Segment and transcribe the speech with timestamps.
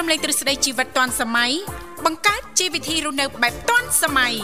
[0.00, 1.52] រំលែកទ្រឹស្ដីជីវិតឌွန်សម័យ
[2.04, 4.34] បង្កើតជីវវិធីរស់នៅបែបឌွန်សម័យ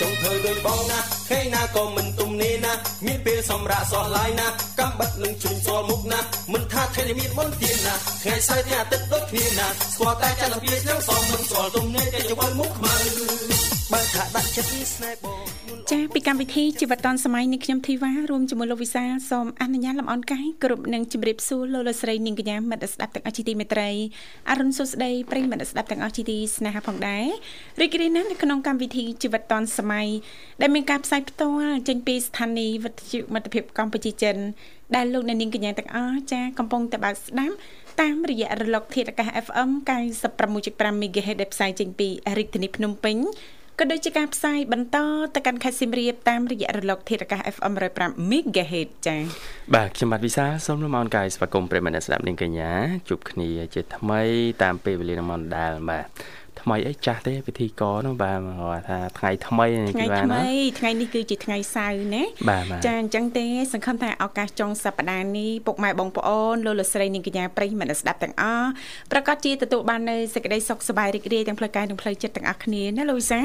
[0.00, 2.01] ចង់ធ្វើដូចបងណាខេណាក៏មិនទុំនេ
[2.64, 2.72] ណា
[3.06, 4.46] មានពេលសម្រាប់សោះឡាយណា
[4.80, 6.20] កំបិតនឹងជុំសល់មុខណា
[6.52, 12.94] មិនថាថ្ងៃមានមុនទៀនណាថ្ងៃសៅរ៍ថ្ងៃអាទិត្យដូចគ្នាណាស្គាល់តែចន្ទភានឹងសមមិនស្គាល់ទុំនេតែជវិលមុខខ្មៅ
[13.92, 15.41] បើថាដាក់ចិត្តស្នេហ៍បង
[15.90, 23.90] ចាពីកម្មវិធីជីវិតឌុនសម័យនេះខ្ញុំធីវ៉ារួមជាមួយលោកវិសាសូមអនុញ្ញាតលំអរកាយគ្រប់នឹងជម្រាបសួរលោកលោកស្រីនាងកញ្ញាមិត្តស្ដាប់ទាំងអស់ជាទីមេត្រី
[24.50, 27.26] អរុនសុស្ដីប្រិយមិត្តស្ដាប់ទាំងអស់ជាទីស្នេហាផងដែរ
[27.80, 30.08] រីករាយណាស់នៅក្នុងកម្មវិធីជីវិតឌុនសម័យ
[30.60, 34.36] ដែលមានការផ្សាយផ្ទាល់ចេញពីស្ថានីយ៍វិទ្យុមិត្តភាពកម្ពុជាចិន
[34.96, 37.54] ដែលលោកអ្នកនាងកញ្ញាទាំងអស់ចាកំពុងតែបើកស្ដាប់
[38.00, 39.70] តាមរយៈរលកធាតុអាកាស FM
[40.20, 43.18] 96.5 MHz ដែលផ្សាយចេញពីរាជធានីភ្នំពេញ
[43.78, 44.96] ក៏ដូចជាការផ្សាយបន្ត
[45.34, 49.20] ទៅកាន់ខេត្តសៀមរាបតាមរយៈរលកធាតុអាកាស FM 105 MHz ចា៎
[49.74, 52.72] បាទខ្ញុំបាទវិសាសូមលំអរកាយស្វាគមន៍ប្រិយមិត្តស្ដាប់នាងកញ្ញា
[53.08, 54.22] ជួបគ្នាជាថ្មី
[54.62, 56.06] តាមពេលវេលានឹងមកដាល់បាទ
[56.62, 58.38] ថ្មីអីចាស់ទេពិធីករនោះបាទ
[58.88, 62.22] ថាថ្ងៃថ្មីនេះគឺបាទថ្មីថ្ងៃនេះគឺជាថ្ងៃសៅរ៍ណា
[62.86, 68.68] ចាអញ្ចឹងទេសង្ឃឹមថាឱកាសចុងសប្តាហ៍នេះពុកម៉ែបងប្អូនលោកលោកស្រីនាងកញ្ញាប្រិយមិត្តស្ដាប់ទាំងអស់
[69.12, 73.40] ប្រកាសជាទទួលបាននូវសេចក្តីសុខសប្បាយរីករាយទាំងផ្លូវកាយនិងផ្លូវចិត្តទាំងអស់គ្នាណាលោកវិសា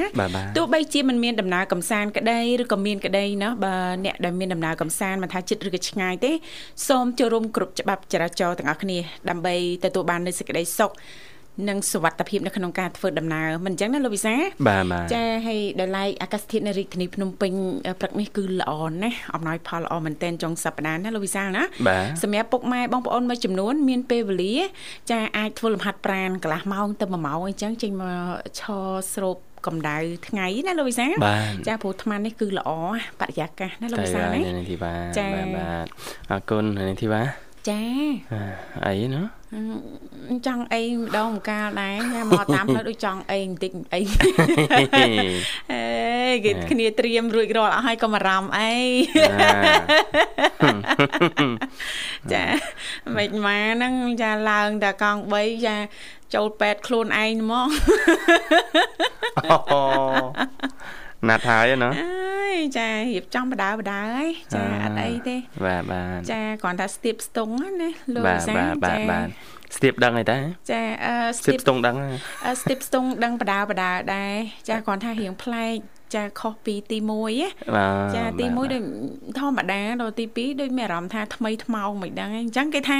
[0.57, 6.31] ទោះបីជាមិនមានដំណើរកំសាន្តក្តីឬក៏មានក្តីណាបើអ្នកដែលមានដំណើរកំសាន្តមិនថាចិត្តឬក៏ឆ្ងាយទេ
[6.87, 8.97] សូមចូលរួមគ្រប់ច្បាប់ចរាចរណ៍ទាំងអស់គ្នា
[9.29, 10.91] ដើម្បីទទួលបាននូវសេចក្តីសុខ
[11.69, 14.35] និងសុវត្ថិភាពនៅក្នុងការធ្វើដំណើរមិនអញ្ចឹងណាលោកវិសា
[14.67, 17.51] បាទបាទចាហើយដល់ឡែកអាកាសធាតុនៅរាជធានីភ្នំពេញ
[17.99, 18.71] ព្រឹកនេះគឺល្អ
[19.03, 21.63] ណាស់អំណោយផលល្អមែនទែនចុងសប្តាហ៍ណាលោកវិសាណា
[22.23, 24.55] សម្រាប់ពុកម៉ែបងប្អូនមួយចំនួនមានពេលវេលា
[25.11, 28.19] ចាអាចធ្វើលំហាត់ប្រាណកន្លះម៉ោងទៅ1ម៉ោងអញ្ចឹងចេញមក
[28.59, 29.97] ឈរស្រូបកម្ដៅ
[30.27, 31.07] ថ្ងៃណាលោកវិសា
[31.67, 32.69] ចាព្រោះអាត្មានេះគឺល្អ
[33.19, 35.85] បរិយាកាសណាលោកវិសាណានេះធីបាចាបាទ
[36.31, 37.21] អរគុណនេះធីបា
[37.69, 37.81] ចា
[38.85, 39.36] អីណា
[40.47, 43.99] ចង់អីម្ដងម្កាលដែរញ៉ាំមកតាមផ្លូវដូចចង់អីបន្តិចអី
[45.71, 45.83] អេ
[46.45, 48.73] គេគ្នាត្រៀមរួចរាល់អស់ហើយក៏អារម្មណ៍អី
[52.33, 52.45] ចា
[53.17, 55.75] មិនមកហ្នឹងចាឡើងតែកង់3ចា
[56.35, 57.67] ចូលពេទ្យខ្លួនឯងហ្មង
[61.29, 65.35] ណាត់ហើយណាអើយចារៀបចំបដាបដាហើយចាអត់អីទេ
[65.65, 69.27] បាទបាទចាគ្រាន់តែស្ទាបស្ទង់ណាលោកសាបាទបាទបាទ
[69.75, 70.37] ស្ទាបដឹងអីតា
[70.71, 70.81] ចា
[71.39, 71.95] ស្ទាបស្ទង់ដឹង
[72.61, 74.33] ស្ទាបស្ទង់ដឹងបដាបដាដែរ
[74.69, 75.77] ចាគ្រាន់ថារៀងប្លែក
[76.15, 76.97] ចាខុសពីទី
[77.55, 78.83] 1ចាទី1ដូច
[79.39, 82.99] ធម្មតាដល់ទី2ដូចមានអារម្មណ៍ថាថ្មីថ្មោងមិនដឹងអញ្ចឹងគេថា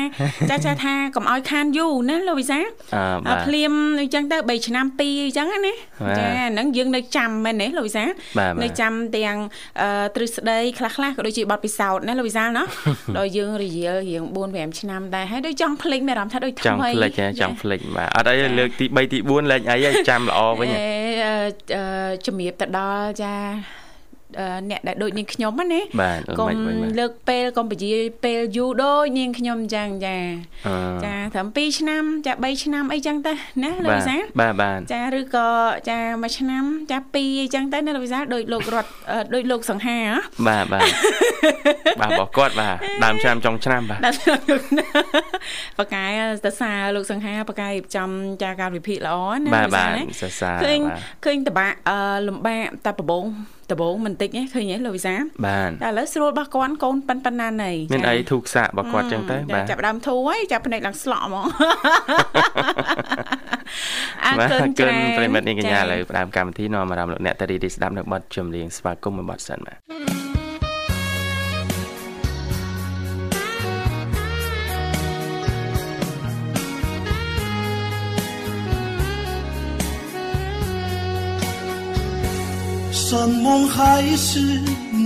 [0.50, 2.60] ចាចាថាកុំឲ្យខានយូរណាលោកវិសា
[3.46, 5.74] ភ្លាមអញ្ចឹងទៅ3ឆ្នាំ2អញ្ចឹងណា
[6.20, 8.04] ចាហ្នឹងយើងនៅចាំមែនទេលោកវិសា
[8.64, 9.38] នៅចាំទាំង
[10.16, 12.64] ទ្រឹស្ដីខ្លះខ្លះក៏ដូចជាបទពិសោធន៍ណាលោកវិសាណា
[13.18, 20.68] ដល់យើងរយល់រៀង4 5ឆ្នាំដែរហើយដូចចង់ភ្លេចមានអារម្មណ៍ថាដូចថ្មីចង់ភ្លេចចង់ភ្លេចបាទអត់អីលើកទី3ទី4លេងអីហើយចាំល្អវិញ
[22.26, 23.34] ជំរាបទៅដល់ចា
[24.70, 25.82] អ្នកដែលដូចនាងខ្ញុំណា
[26.40, 26.50] កុំ
[27.00, 27.92] លើកពេលកុំពជា
[28.24, 30.18] ពេលយូរដូចនាងខ្ញុំអញ្ចឹងចា
[31.06, 33.34] ចាត្រឹម2ឆ្នាំចា3ឆ្នាំអីចឹងទៅ
[33.64, 35.50] ណាលោកវិសាបាទបាទចាឬក៏
[35.90, 38.90] ចា1ឆ្នាំចា2អីចឹងទៅណាលោកវិសាដូចលោករត់
[39.34, 40.00] ដូចលោកសង្ហា
[40.48, 40.90] បាទបាទ
[42.02, 44.00] បាទរបស់គាត់បាទដើមឆ្នាំចុងឆ្នាំបាទ
[45.80, 46.06] បកែ
[46.44, 48.10] សរសើរលោកសង្ហាបកែរៀបចំ
[48.44, 50.80] ចាការវិភាគល្អណាបាទបាទសរសើរឃើញ
[51.26, 51.78] ឃើញតបាក់
[52.28, 53.26] លំបាកតែប្របង
[53.72, 61.46] ដំបងមិនតិចទេឃើញទេលោកវិសាបាទតែឥឡូវស្រួលរបស់គាត់កូនប៉ិនប៉ិនណាណីមានអីធូកសាករបស់គាត់ចឹងទៅបាទចាប់ដើមធូហើយចាប់ភ្នែកឡើងស្លក់ហ្មង
[64.26, 70.47] អរគុណច្រើនប្រិមិត្តនេះកញ្ញាឥឡូវផ្ដើមកម្មវិធីនាំអារម្មណ៍លោកអ្នកតារីទីស្ដាប់នៅបទចម្រៀងស្វាគមន៍មួយបទសិនបាទ
[83.10, 84.60] 山盟海誓，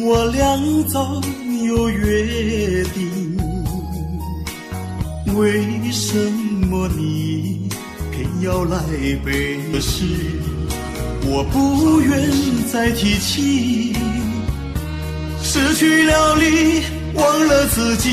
[0.03, 1.21] 我俩早
[1.67, 3.37] 有约定。
[5.35, 6.17] 为什
[6.67, 7.69] 么你
[8.11, 8.79] 偏要来
[9.23, 10.03] 背时？
[11.27, 12.27] 我不愿
[12.73, 13.93] 再提起，
[15.43, 16.81] 失去了你，
[17.13, 18.09] 忘了自己。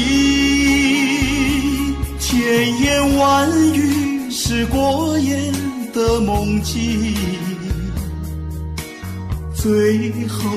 [2.21, 2.39] 千
[2.83, 5.51] 言万语是过眼
[5.95, 7.15] 的梦境。
[9.61, 10.49] 最后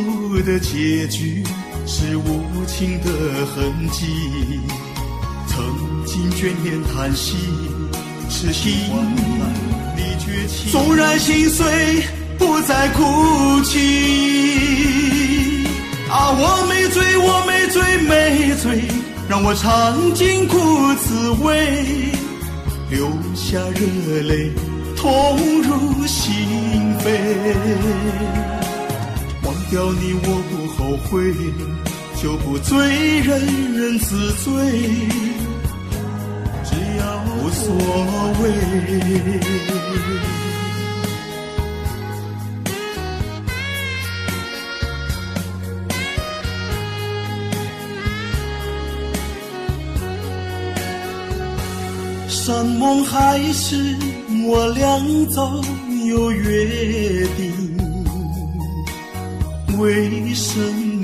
[0.45, 1.44] 的结局
[1.88, 3.07] 是无情的
[3.48, 4.06] 痕迹，
[5.48, 7.36] 曾经眷恋叹息，
[8.30, 8.71] 痴心
[9.98, 10.45] 离绝。
[10.48, 10.71] 情。
[10.71, 12.03] 纵然心碎，
[12.38, 15.65] 不再哭泣。
[16.07, 18.83] 啊，我没醉，我没醉，没醉，
[19.27, 20.59] 让我尝尽苦
[21.01, 22.13] 滋味，
[22.92, 24.51] 流下热泪，
[24.95, 26.36] 痛入心
[27.04, 27.09] 扉。
[29.71, 31.33] 忘掉你，我不后悔，
[32.21, 32.75] 就不醉，
[33.21, 33.39] 人
[33.73, 34.51] 人自醉，
[36.65, 37.63] 只要无所
[38.41, 38.44] 谓。
[52.27, 53.95] 山盟海誓，
[54.47, 55.62] 我俩早
[56.06, 57.50] 有约定。
[59.81, 60.60] 为什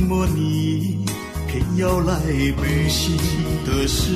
[0.07, 0.99] 么你
[1.47, 2.19] 偏要来
[2.61, 3.17] 背信
[3.65, 4.13] 的事？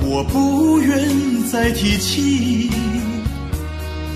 [0.00, 2.70] 我不愿再提起。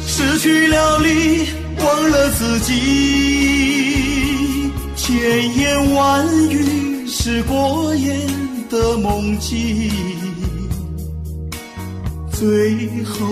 [0.07, 1.47] 失去了你，
[1.79, 2.73] 忘了自己。
[4.97, 5.15] 千
[5.59, 8.27] 言万语是过眼
[8.71, 9.91] 的梦境。
[12.33, 13.27] 最后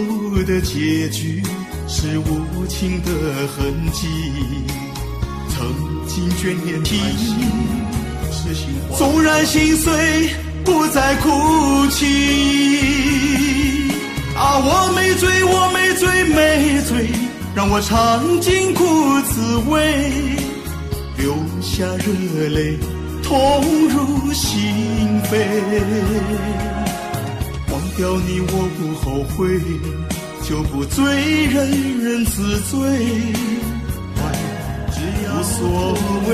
[0.47, 1.43] 的结局
[1.89, 3.11] 是无情的
[3.49, 4.07] 痕迹，
[5.57, 5.67] 曾
[6.07, 7.01] 经眷恋情，
[8.99, 10.29] 纵然心碎，
[10.63, 12.05] 不再哭泣。
[14.37, 17.09] 啊，我没醉，我没醉，没醉，
[17.55, 18.85] 让我尝尽苦
[19.23, 20.37] 滋味，
[21.17, 22.77] 流下热泪，
[23.23, 25.33] 痛入心扉。
[27.73, 29.59] 忘掉你我不后悔，
[30.47, 31.57] 就不醉，人
[32.03, 32.79] 人自醉，
[35.57, 35.95] 所
[36.29, 36.31] 谓。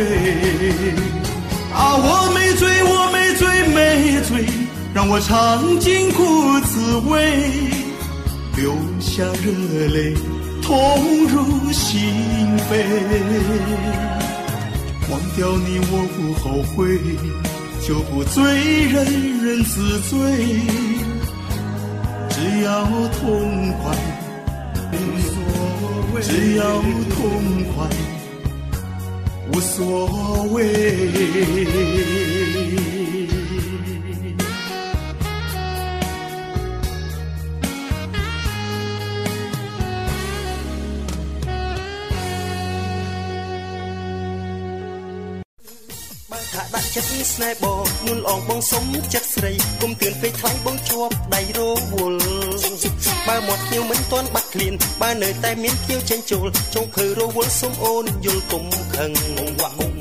[1.72, 4.44] 啊，我没醉，我没醉，没醉，
[4.92, 7.16] 让我尝尽苦滋味，
[8.56, 9.46] 流下热
[9.88, 10.14] 泪，
[10.60, 10.68] 痛
[11.28, 11.98] 入心
[12.68, 12.70] 扉。
[15.10, 16.98] 忘掉你我不后悔，
[17.86, 18.42] 就不醉，
[18.88, 18.94] 人
[19.44, 20.10] 人自醉。
[22.28, 22.84] 只要
[23.18, 23.94] 痛快，
[24.92, 24.94] 无
[25.30, 25.34] 所
[26.14, 26.62] 谓；只要
[27.14, 27.20] 痛
[27.74, 27.86] 快，
[29.51, 30.57] 无所谓。
[46.97, 49.51] ចិត្តស្នេហ៍បងមុនអងបងសុំចិត្តស្រី
[49.81, 51.59] គុំទឿនពេកខ្លាំងបងជាប់ដៃរ
[51.91, 52.19] វល់
[53.28, 58.64] បើមាត់ភ្នៀវមិនទាន់បាត់ឃ្លានបើនៅតែមានភ្នៀវចេញចូលចុងភើរវល់សុំអូនយល់គុំ
[58.94, 59.12] ខឹង
[59.60, 59.91] វ៉ា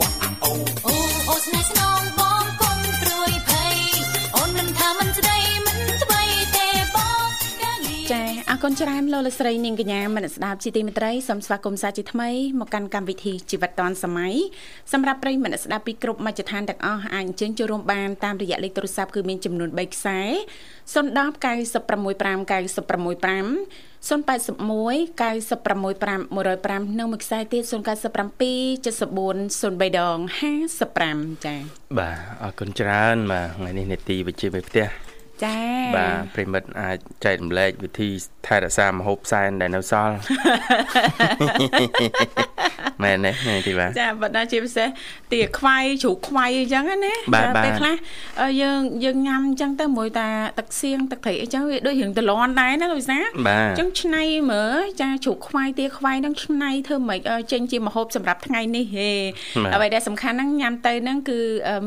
[8.65, 12.29] គុណច្រើនលោកលស្រីនាងកញ្ញាមនស្ដាប់ជាទីមេត្រីសូមស្វាគមន៍សាជាថ្មី
[12.59, 14.33] មកកាន់កម្មវិធីជីវិតឌွန်សម័យ
[14.91, 20.19] សម្រាប់ប្រិយមិត្តស្ដាប់ពីគ្រប់មជ្ឈដ្ឋានទាំងអស់អាចអញ្ជើញចូលរួមបានតាមរយៈលេខទូរស័ព្ទគឺមានចំនួន3ខ្សែ
[20.93, 21.21] 010 965
[22.51, 23.15] 965
[24.09, 24.21] 081
[25.19, 30.17] 965 105និងមួយខ្សែទៀត097 74 03ដង
[30.81, 31.59] 55ចា៎
[31.97, 35.10] បាទអរគុណច្រើនបាទថ្ងៃនេះនេតិវិជ្ជាមេផ្ទះ
[35.43, 35.55] ចា
[35.97, 38.09] បាទប្រិមិត្តអាចចែករំលែកវិធី
[38.47, 40.15] ថែរក្សាម្ហូបសែនដែលនៅសល់
[43.03, 44.87] មែនទេទីបាទចាបើដល់ជាពិសេស
[45.33, 47.13] ទាខ្វាយជ្រូកខ្វាយអញ្ចឹងណា
[47.63, 47.95] ពេលខ្លះ
[48.61, 50.27] យើងយើងញ៉ាំអញ្ចឹងទៅមួយតា
[50.59, 57.19] ទឹកសៀងទឹកត្រីអញ្ចឹងវាដូចរឿងតលន់ដែរណាលោកវិសាអញ្ចឹងឆ្នៃមើលចាជ្រូកខ្វាយទាខ្វាយហ្នឹងឆ្នៃធ្វើម៉េច
[57.51, 59.11] ចេញជាម្ហូបសម្រាប់ថ្ងៃនេះហេ
[59.73, 61.39] អ្វីដែលសំខាន់ហ្នឹងញ៉ាំទៅហ្នឹងគឺ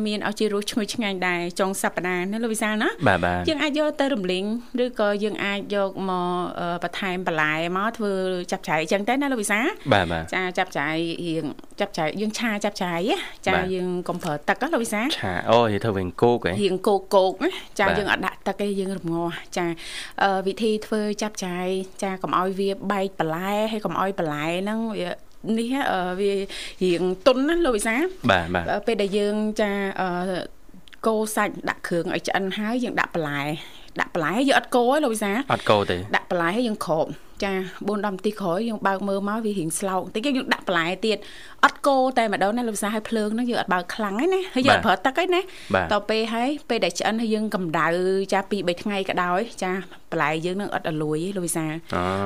[0.06, 4.44] មានឲ្យជារសឈ្ងុយឆ្ងាញ់ដែរចុងសប្តាហ៍ណាលោកវិសាណាបាទបាទយើងអាចយកទៅរំលីង
[4.84, 8.12] ឬក៏យើងអាចយកមកបន្ថែមបន្លែមកធ្វើ
[8.52, 9.60] ចាប់ឆាយអញ្ចឹងទៅណាលោកវិសា
[9.92, 10.96] បាទបាទចាចាប់ឆាយ
[11.26, 11.44] រៀង
[11.80, 13.00] ចាប់ឆាយយើងឆាចាប់ឆាយ
[13.46, 17.32] ចាយើងកុំប្រើទឹកណាលោកវិសាឆាអូយធ្វើវិញគោកហ៎រៀងគោកគោក
[17.80, 19.66] ចាយើងអត់ដាក់ទឹកទេយើងរងាស់ចា
[20.46, 21.66] វិធីធ្វើចាប់ឆាយ
[22.02, 25.10] ចាកុំឲ្យវាបែកបន្លែហើយកុំឲ្យបន្លែហ្នឹងវា
[25.58, 25.74] នេះ
[26.20, 26.32] វា
[26.82, 27.94] រៀងទុនណាលោកវិសា
[28.30, 29.70] បាទបាទពេលដែលយើងចា
[31.06, 33.42] កូរសាច់ដាក់គ្រឿងឲ្យឆ្អិនហើយយើងដាក់បន្លែ
[34.00, 37.06] ដាក់បន្លែយើងអត់កូរទេលោកវិសាអត់កូរទេដាក់បន្លែហើយយើងក្រប
[37.44, 41.18] ចា4 10នាទីក្រោយយើងបើកមើលមកវារៀងស្លោកតិចយើងដាក់បន្លែទៀត
[41.64, 45.44] អត់កូរតែម្ដងណាលោកវិសាហើយភ្លើងហ្នឹងយើងអត់បើកខ្លាំងទេណាហើយយើងអត់ប្រើទឹកទេណាត
[45.92, 47.86] ទៅពេលហើយពេលដែលឆ្អិនហើយយើងកម្ដៅ
[48.32, 49.72] ចា2 3ថ្ងៃក៏ដោយចា
[50.10, 51.64] បន្លែយើងនឹងអត់អលួយទេលោកវិសា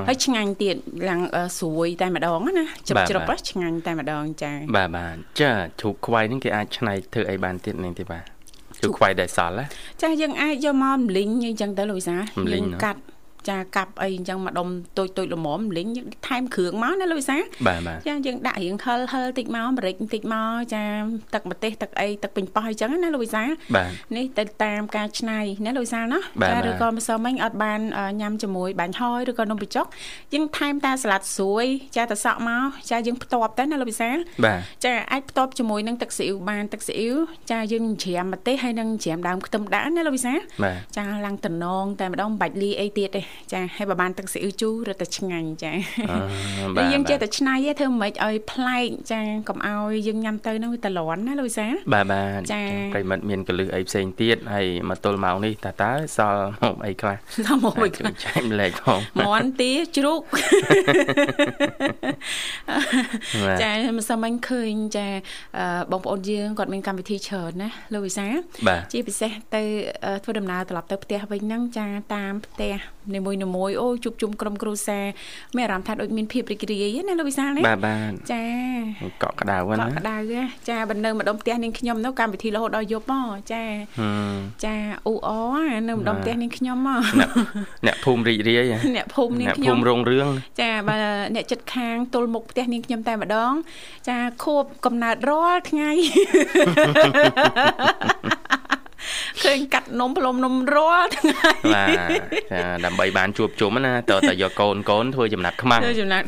[0.07, 0.75] ហើយឆ្ងាញ់ទៀត
[1.09, 1.21] ឡើង
[1.59, 8.38] ស្រួយតែម្ដងណាជ្រឹបជ្រឹបឆ្ងាញ់តែម្ដងចាបាទបាទចាជ្រូកខ្វៃហ្នឹងគេអាចឆ្នៃធ្វើអីបានទៀតនឹងទេបាទ
[8.83, 9.65] ជូរខ្វៃដែលសល់
[10.01, 12.15] ចាយើងអាចយកមកម្លីងអញ្ចឹងទៅលោកវិសា
[12.53, 12.99] យើងកាត់
[13.49, 14.67] ចាកាប់អីអញ្ចឹងម្ដុំ
[14.97, 20.83] ទុយទុយល្មមលេងយើងថែមគ្រឿងមកណាលោកវិសាលបាទបាទចាយើងដាក់រៀងហិលហិលតិចមកម្រេចបន្តិចមកចា
[21.33, 29.85] ទឹកម្ទេសទឹកអីទឹកពេញប៉ោះអញ្ចឹងណាលោកវិសាលបាទនេះទៅតាមការច្នៃណាលោកវិសាលណាបាទចាបាទឬក៏ម្សិលមិញអត់បានអឺញ៉ាំជាមួយបាញ់ហយឬក៏នំបញ្ចុក
[30.33, 31.65] យើងថែមតាសាឡាត់ស្រួយ
[31.95, 37.15] ចាតសក់មកចាយើងផ្ទាប់ទៅណាលោកវិសាលបាទចាអាចផ្ទាប់ជាមួយនឹងទឹកស៊ីអ៊ីវបានទឹកស៊ីអ៊ីវ
[37.51, 43.21] ចាយើងច្រាមម្ទេសហើយនឹងច្រាមដើមខ្ទឹមដាក់ណាលោកវិសាលបាទចាឡើងតំណងតែម្ដងមិនបាច់លីអីទៀតទេ
[43.53, 45.71] ចាហើយបើបានទឹកស៊ីអ៊ីវជូររត់តែឆ្ងាញ់ចា
[46.11, 46.17] អឺ
[46.77, 52.61] ហើយយើងចេះបាទតែឆ្នៃទេធ្វើមិនឲ្យប្លែកចាកុំឲ្យយើងញ៉ាំទៅហ្នឹងវាតលន់ណាលោកវិសាលបាទបាទចា
[52.93, 60.21] ប្រិមិត្តមានកលឹះអីផ្សេងទៀតហើយមកទល់ម៉ោងនេះតើតើសល់ហូបអីខ្លះដល់មកវិញជួយចែកម្លែកផងមន់ទាជ្រូក
[63.45, 65.07] បាទចាមិនសមមិញឃើញចា
[65.57, 68.33] អឺបងប្អូនយើងគាត់មានកម្មវិធីច្រើនណាលោកវិសាល
[68.67, 69.61] បាទជាពិសេសទៅ
[70.05, 72.75] អឺធ្វើដំណើរត្រឡប់ទៅផ្ទះវិញហ្នឹងចាតាមផ្ទះ
[73.13, 73.31] នីមួ
[73.69, 75.05] យៗអូជួបជុំក្រុមគ្រួសារ
[75.55, 78.43] មានអារម្មណ៍ថាដូចមានភាពរីករាយណាលោកវិសាលណាបាទបាទចា
[79.23, 83.21] កក់ក្ដៅហ្នឹងកក់ណាក្ដៅណាចាបើនៅម្ដុំផ្ទះនាងខ្ញុំនោះកម្មវិធីរហូតដល់យប់ហ៎
[83.53, 83.63] ចា
[83.99, 85.29] ហឹមចាអ៊ូអ
[85.89, 87.29] នៅម្ដុំផ្ទះនាងខ្ញុំហ៎អ្នក
[87.85, 90.27] អ្នកភូមិរីករាយហ៎អ្នកភូមិនាងអ្នកខ្ញភូខ្ញុំមិរងរឿង
[90.61, 90.95] ចាបើ
[91.35, 93.53] អ្នកចិត្តខាងទល់មុខផ្ទះនាងខ្ញុំតែម្ដង
[94.09, 95.91] ចាខួបកំណើតរាល់ថ្ងៃ
[99.45, 102.11] ឃើញកាត់នំផ្លុំនំរាល់ថ្ងៃបាទ
[102.51, 106.25] ចាដើម្បីបានជួបជុំណាតើតើយកកូនកូនធ្វើចំណាត់ខ្មាំងទៅចំណាត់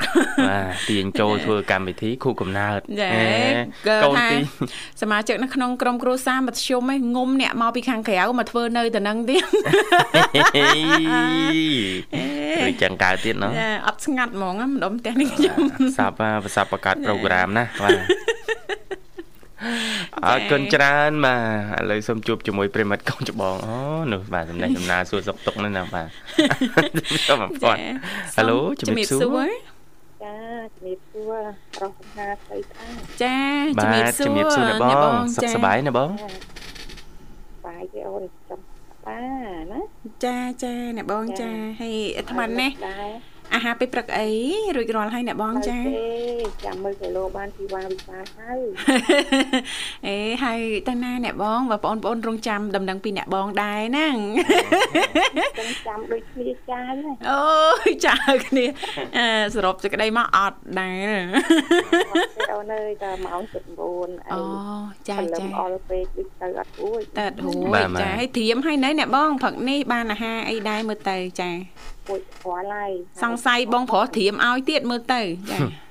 [0.50, 3.26] បាទទាញចូលធ្វើកម្មវិធីខួបកំណើតចាអេ
[3.88, 4.38] គឺកូនថាទី
[5.02, 9.44] សមាជិកនៅក្នុងក្រុមគ្រួសារមធ្យមឯងងុំអ្នកមកពីខាងក្រៅមកធ្វើនៅតែនឹងទៀត
[12.64, 15.60] ដូចចឹងកើតទៀតណោះចាអត់ស្ងាត់ហ្មងណាម្ដុំផ្ទះនេះខ្ញុំ
[15.98, 18.00] សាប់ប្រសាប់បង្កើតប្រូក្រាមណាបាទ
[20.26, 21.36] អរគុណច្រើនបា
[21.80, 23.78] ទឥឡូវសូមជួបជាមួយប្រិមិត្តកូនច្បងអូ
[24.12, 26.08] នោះបាទសំណេះសំណាលសួរសុកទុកនេះណាបាទ
[27.28, 27.78] សូមអរគុណ
[28.38, 29.50] ហេឡូជំរាបសួរ
[30.24, 30.36] ចា
[30.76, 33.38] ជំរាបសួរប្រុសសម្ហាស្រីស្អាតចា
[33.82, 36.10] ជំបាទរាបសួរជំរាបសួរណាបងសុខចាសប្បាយណាបង
[37.66, 38.60] បាយទេអូនចំ
[39.06, 39.20] បា
[39.72, 39.80] ណា
[40.26, 41.50] ចាចាអ្នកបងចា
[41.82, 44.28] ហើយអាត្មានេះដែរ អាហារពេលព្រឹកអី
[44.76, 46.08] រួចរាល់ហើយអ្នកបងចាទេ
[46.66, 48.60] ចាំមើលគីឡូបានពីវ៉ាវិសាលហើយ
[50.08, 54.16] អេហើយតាណាអ្នកបងបើបងប្អូនរងចាំដំណឹងពីអ្នកបងដែរហ្នឹង
[55.60, 57.44] ចង់ចាំដូចគ្នាចាយហ្នឹងអូ
[57.88, 58.16] យចា
[58.46, 58.66] គ្នា
[59.18, 61.14] អឺសរុបសេចក្តីមកអត់ដែរ
[62.38, 63.42] ទេអូនអើយតែម៉ោង
[63.86, 64.44] 7:09អីអូ
[65.10, 71.52] ចាព្រលឹចាមអល់ពេកដូចទៅអត់រួចតើរួបាទយបាទចាហើយត្រៀមហើយនៅអ្នកបងព្រឹកនេះបានអាហារអីដែរមើលទៅចា
[72.12, 72.92] ពួយស្គាល់ហើយ
[73.24, 75.91] សង្ស័យបងប្រុសត្រៀមឲ្យទៀតមើលទៅចាអ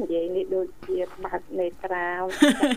[0.00, 2.22] និយាយនេះដូចជាបាត់នេត្រាវ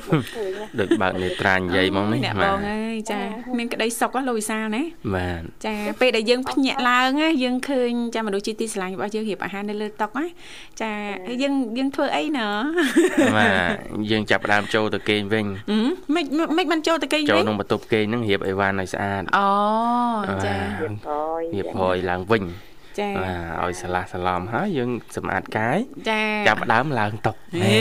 [0.09, 3.19] មកឃើញណាដូចបើកនេត្រានិយាយហ្មកនេះអ្នកបាបទងអើយចា
[3.57, 4.83] មានក្តីសុខហ៎លោកវិសាលណា
[5.15, 10.25] បាទចាពេលដែលយើងភ្ញាក់ឡើងណាយើងឃើញចាមនុស្សជាទីស្រឡាញ់របស់យើងរៀបអាហារនៅលើតុណា
[10.81, 10.91] ចា
[11.27, 12.47] ហើយយើងយើងធ្វើអីណ៎
[13.37, 13.49] បាទ
[14.11, 16.25] យើងចាប់ផ្ដើមចូលទៅគេងវិញហឹមមិន
[16.57, 19.49] មិនបានចូលទៅគេងចូលវិញក្នុងបន្ទប់គេងហ្នឹងរៀបអីវ៉ាន់ឲ្យស្អាតអូ
[20.45, 22.43] ចារៀបរយរៀបរយឡើងវិញ
[22.99, 25.77] ចាបាទឲ្យឆ្លាស់ឆ្លំហើយយើងសម្អាតកាយ
[26.09, 27.79] ចាចាប់ផ្ដើមឡើងតុហេ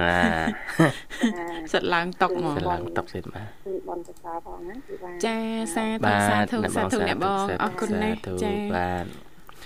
[0.00, 5.36] បាទសិតឡើងតុកហ្មងឡើងតុទៀតបាទគឺបនប្រសាផងណាគឺបានចា
[5.76, 6.16] សាបា
[6.50, 9.04] ធុទសាធុសាធុអ្នកបងអរគុណណាស់ចាបាទ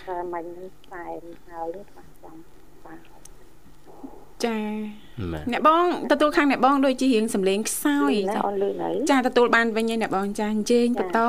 [0.08, 1.06] តែមិញនឹងខ្សែ
[1.48, 2.36] ហើយនេះខ្លះចាំ
[2.86, 2.98] បាទ
[4.44, 5.03] ចាបាទ
[5.52, 11.20] អ្នកបងទទួលខាងអ្នកបងដូចជារៀងសំឡេងខ្សោយណាចាអូនលឺនៅចាទទួលបានវិញហើយអ្នកបងចាអញ្ជើញបន្ត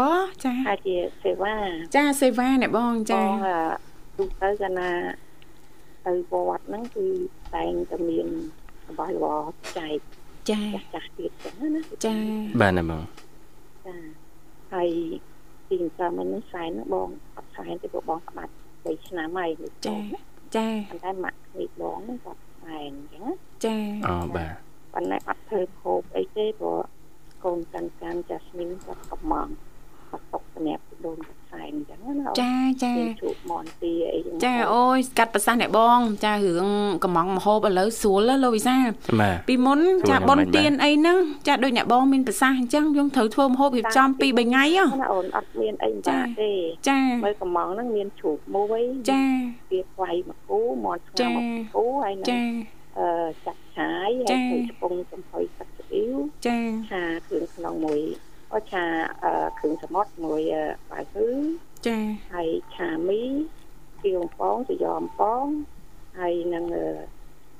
[0.45, 1.55] ចាអាចជាសេវា
[1.95, 3.35] ចាសេវាអ្នកបងចាបង
[4.17, 4.89] ទូទៅកាលណា
[6.05, 7.05] ទៅវត្តហ្នឹងគឺ
[7.55, 8.27] តែងតែមាន
[8.89, 9.39] របស់របរ
[9.77, 9.97] ចែក
[10.49, 12.15] ចាចាស់ចាស់ទៀតចឹងណាចា
[12.61, 13.01] បាទណាបង
[13.87, 13.97] ចា
[14.73, 14.89] ហើយ
[15.69, 19.97] ទីតាមហ្នឹងសែនហ្នឹងបងអត់សែនទេព្រោះបងក្បាច់3ឆ្នាំហើយនេះចា
[20.55, 23.33] ចាប៉ុន្តែម៉ាក់នេះបងហ្នឹងគាត់ សែនអញ្ចឹងណា
[23.65, 23.75] ចា
[24.07, 24.53] អូបាទ
[24.93, 26.79] ប៉ុន្តែអត់ធ្វើហូបអីទេព្រោះ
[27.43, 29.47] កូនកាន់កាន់ចាស់មីងគាត់កំង
[30.09, 31.17] គាត់ຕົកសម្រាប់ដូន
[31.55, 36.67] គាត់សែនអញ្ចឹងណាចាចាមានជក់មន់ទីអីចឹងចាអូយកាត់ប្រសាសន៍អ្នកបង ចារឿង
[37.03, 38.75] កំងមហូបឥឡូវស្រួលណាស់លោកវិសា
[39.21, 46.51] បាទពីមុនស្រួលចាយ៉ាងប៉ុនម៉េចបាទទៀនអីហ្នឹងចាដូចអ្នកបងមានប្រសាសន៍អញ្ចឹងយើងត្រូវធ្វើមហូបរៀបចំ2 3ថ្ងៃហ៎ណាអូនអត់មានអីបាក់ទេ
[46.89, 48.81] ចាមើលកំងហ្នឹងមានជ្រូកមួយ
[49.11, 49.23] ចា
[49.71, 52.41] វាខ្វៃមួយគូមាត់ស្ងោចារមួយគូហើយនឹងចា
[52.99, 53.07] អឺ
[53.45, 56.15] ចាក់ឆាយចាហើយធ្វើឆ្ពងចំហុយទឹកស្អ៊ីវ
[56.47, 56.57] ចា
[56.91, 58.01] ឆាគ្រឿងក្នុងមួយ
[58.53, 58.83] អូឆា
[59.23, 61.27] អឺគ្រឿងសមុទ្រមួយអឺបាយគឺ
[61.87, 61.97] ចា
[62.33, 63.21] ហើយឆាមី
[64.01, 65.45] គៀវអំពងសយំអំពង
[66.19, 66.85] ហើយនឹងអឺ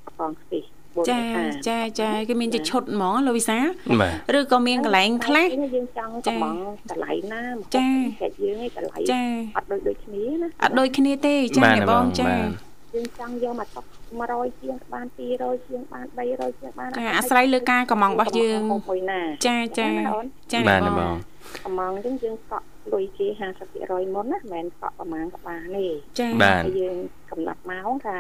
[0.06, 0.64] កំពងខ្ទិះ
[0.96, 3.58] បួនចាខាចាចាគេមានជាឈុតហ្មងលោកវិសា
[4.02, 6.58] បាទឬក៏មានកន្លែងខ្លះយើងចង់ចាកំង
[6.92, 7.88] កន្លែងណាមកចា
[8.22, 9.24] គេយើងឯងកន្លែងចា
[9.58, 13.86] អត់ដូចដូចគ្នាណាអត់ដូចគ្នាទេចាបាទអ្នកបងចាបាទ យើងចង់យកមកតុក
[14.24, 15.06] 100ជាងក៏បាន
[15.38, 21.18] 200ជាងបាន300ជាងបានចាអាស្រ័យលើការកំងរបស់យើងកំងមួយណាចាចាណាអូនចាបាទអ្នកណាបបងង
[21.66, 23.28] កំងអញ្ចឹងយើងកក់លុយគេ
[23.72, 25.88] 50%មុនណាមិនមែនកក់ប្រហែលក៏បានទេ
[26.20, 26.98] ចាបាទហើយយើង
[27.32, 28.18] កំណត់ម៉ោងថា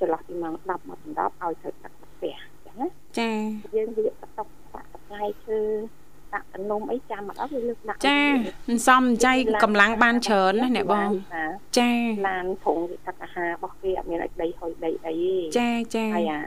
[0.00, 2.88] ចន្លោះពីម៉ោង10មកដល់10ឲ្យទៅទឹកផ្ទះអញ្ចឹងណា
[3.18, 3.30] ចា
[3.76, 5.60] យើងវាកតុកដាក់កន្លែងធ្វើ
[6.34, 8.22] ដាក់តំណុំអីចាំមកដល់វាលើកដាក់ចា
[8.68, 9.32] មិនសមចៃ
[9.64, 11.10] កម្លាំងបានច្រើនណាអ្នកបង
[11.78, 11.90] ចា
[12.28, 16.40] ឡានធុងវាទឹកអាហាររបស់គេអត់មានឲ្យដីហុយដីអីទេចាចាហើយអា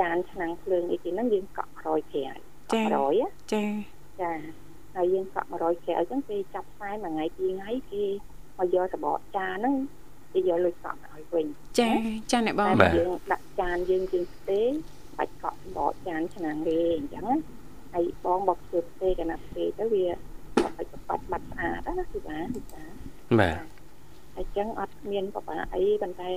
[0.00, 3.64] ចានឆ្នាំងភ្លើងអីគេហ្នឹងយើងកក់100ក្រៅចាកក់100ណាចា
[4.22, 4.32] ចា
[4.94, 8.04] ហើយយើងកក់100ក្រៅអញ្ចឹងគេចាប់ផ្សាយមួយថ្ងៃពីរថ្ងៃគេ
[8.58, 9.74] មកយកសបកចានហ្នឹង
[10.32, 11.46] គេយកលុយកក់មកឲ្យវិញ
[11.78, 11.90] ចា
[12.30, 14.60] ចាអ្នកបងតែបាទយើងដាក់ចានយើងជាងផ្ទេ
[15.18, 17.36] បាច់កក់សបកចានឆ្នាំងទេអញ្ចឹងណា
[17.94, 20.06] ហើយបងមកធ្វើផ្ទេកណាផ្ទេទៅវា
[20.76, 22.92] បាច់បាច់បាត់ស្អាតណាគឺបានគឺបាន
[23.40, 23.56] បាទ
[24.36, 26.32] អញ្ចឹងអត់មានបបាអីប៉ុន្តែ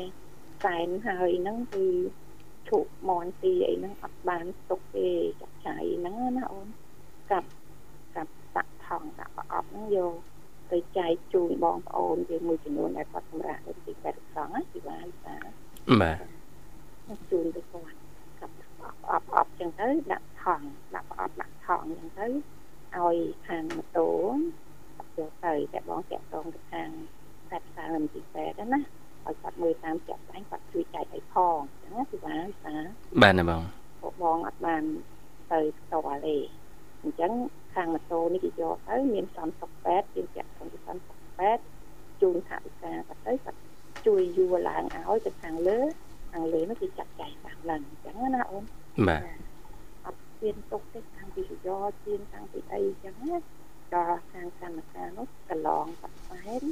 [0.64, 1.86] សែនហើយហ្នឹងគឺ
[2.70, 5.10] ឈុកមន់ទីអីហ្នឹងអត់បានទុកទេ
[5.42, 6.68] ចាក់ចៃហ្នឹងណាអូន
[7.32, 7.50] កាប់
[8.16, 10.14] កាប់ដាក់ថងដាក់ប្រអប់ហ្នឹងយក
[10.72, 15.38] ទៅចែកជូនបងប្អូនយើងមួយចំនួនដែលគាត់សម្រាប់នៅទីពេទ្យសង្ឃណាពីបានតា
[16.02, 17.98] បាទជូនទៅគាត់
[18.40, 20.62] កាប់ប្រអប់ប្រអប់ចឹងទៅដាក់ថ ង
[20.96, 22.28] ដាក់ប្រអប់ដាក់ថងចឹងទៅ
[22.96, 24.10] ឲ្យខាងម៉ូតូ
[25.18, 26.90] យកទៅតែបងតាក់តងទៅខាង
[27.50, 28.82] តែផ្សាររំទីពេទ្យណា
[29.26, 32.76] ឲ្យគាត់មើលតាមចាក់ស្ដែងគាត់ជួយចែកឲ្យផងអញ្ចឹងណាគឺបានភាសា
[33.22, 33.62] បាទណាបង
[34.02, 34.84] ពួកបងអត់បាន
[35.52, 36.36] ទៅផ្ទាល់ទេ
[37.04, 37.32] អញ្ចឹង
[37.74, 41.64] ខាងម៉ូតូនេះគេយកទៅមានសំសុកពេទ្យជាចាក់ក្នុងសំសុកពេទ្យ
[42.22, 43.60] ជូនថាវិការគាត់ទៅគាត់
[44.06, 45.80] ជួយយួរឡើងឲ្យទៅខាងលើ
[46.32, 48.64] ខាងលើនោះគេចាក់ចែកតាមឡើងអញ្ចឹងណាអូន
[49.10, 49.22] បាទ
[50.38, 53.38] អត់មានទុកទេខាងពីយោជាងខាងពីអីអញ្ចឹងណា
[53.94, 56.64] ដល់ខាងកម្មការនោះកន្លងបាត់ផ្សែន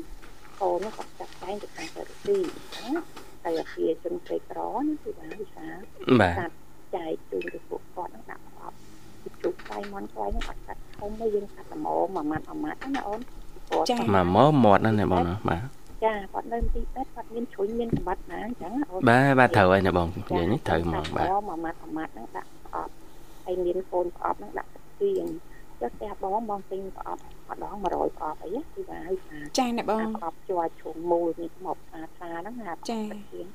[0.62, 3.02] កូននោះគាត់ចាត់ចែងទៅខាងទៅទីអញ្ចឹងណា
[3.44, 5.68] តែអាគារជនក្រីក្រណាគឺបានវិសា
[6.22, 6.56] បាទកាត់
[6.96, 8.78] ចែកជូនទៅពួកគាត់នឹងដាក់ប្រអប់
[9.44, 13.20] ជុកខ្សែមន់ខ្សែនោះអត់កាត់ធំទេយើងកាត់ល្មមមួយម៉ាត់មួយម៉ាត់ណាអូន
[13.70, 15.62] គាត់គាត់មកមកមាត់ណាណាបងណាបាទ
[16.04, 22.55] ចាគាត់នៅទីពេទ្យគាត់មានជ្រុញមានកម្បាត់ណាអញ្ចឹងណាអូនបាទបាទត្រូវហើយណាបងនិយាយនេះត្រូវហ្មងបាទមួយម៉ាត់មួយម៉ាត់ហ្នឹងដាក់ប្រអប់
[23.46, 25.26] ហើយមានកូនប្រអប់ហ្នឹងដាក់ទឹកទៀង
[25.82, 33.48] ចុះផ្ទះបងបងទិញប្រអប់ម្ដង100ប្រអប់អីគឺថាឲ្យថាចាអ្នកបងប្រអប់ជាប់ជ្រុងមូលនេះមកផ្សារផ្សារហ្នឹងណាចាទឹកទៀង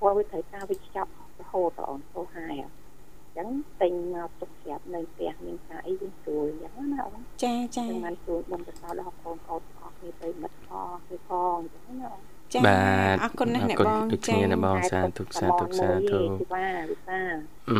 [0.00, 3.48] ព្រោះវាត្រូវការវាខ្ចប់រហូតដល់អូនទៅហើយអញ្ចឹង
[3.82, 12.82] ទិញមកទុកស្រាប់នៅផ្ទះមានការអីយើងស្រួលអញ្ចឹងណាអូនចាចាចឹងបានជួលបងប្រសើរដល់កូនកូនអស់គ្នាទៅមិត្តផងគឺផងអញ្ចឹងណាអូនចាបា
[13.14, 17.20] ទអរគុណណាស់អ្នកបងដូចគ្នាណាបងសាធុសាធុសាធុគឺថាវិសា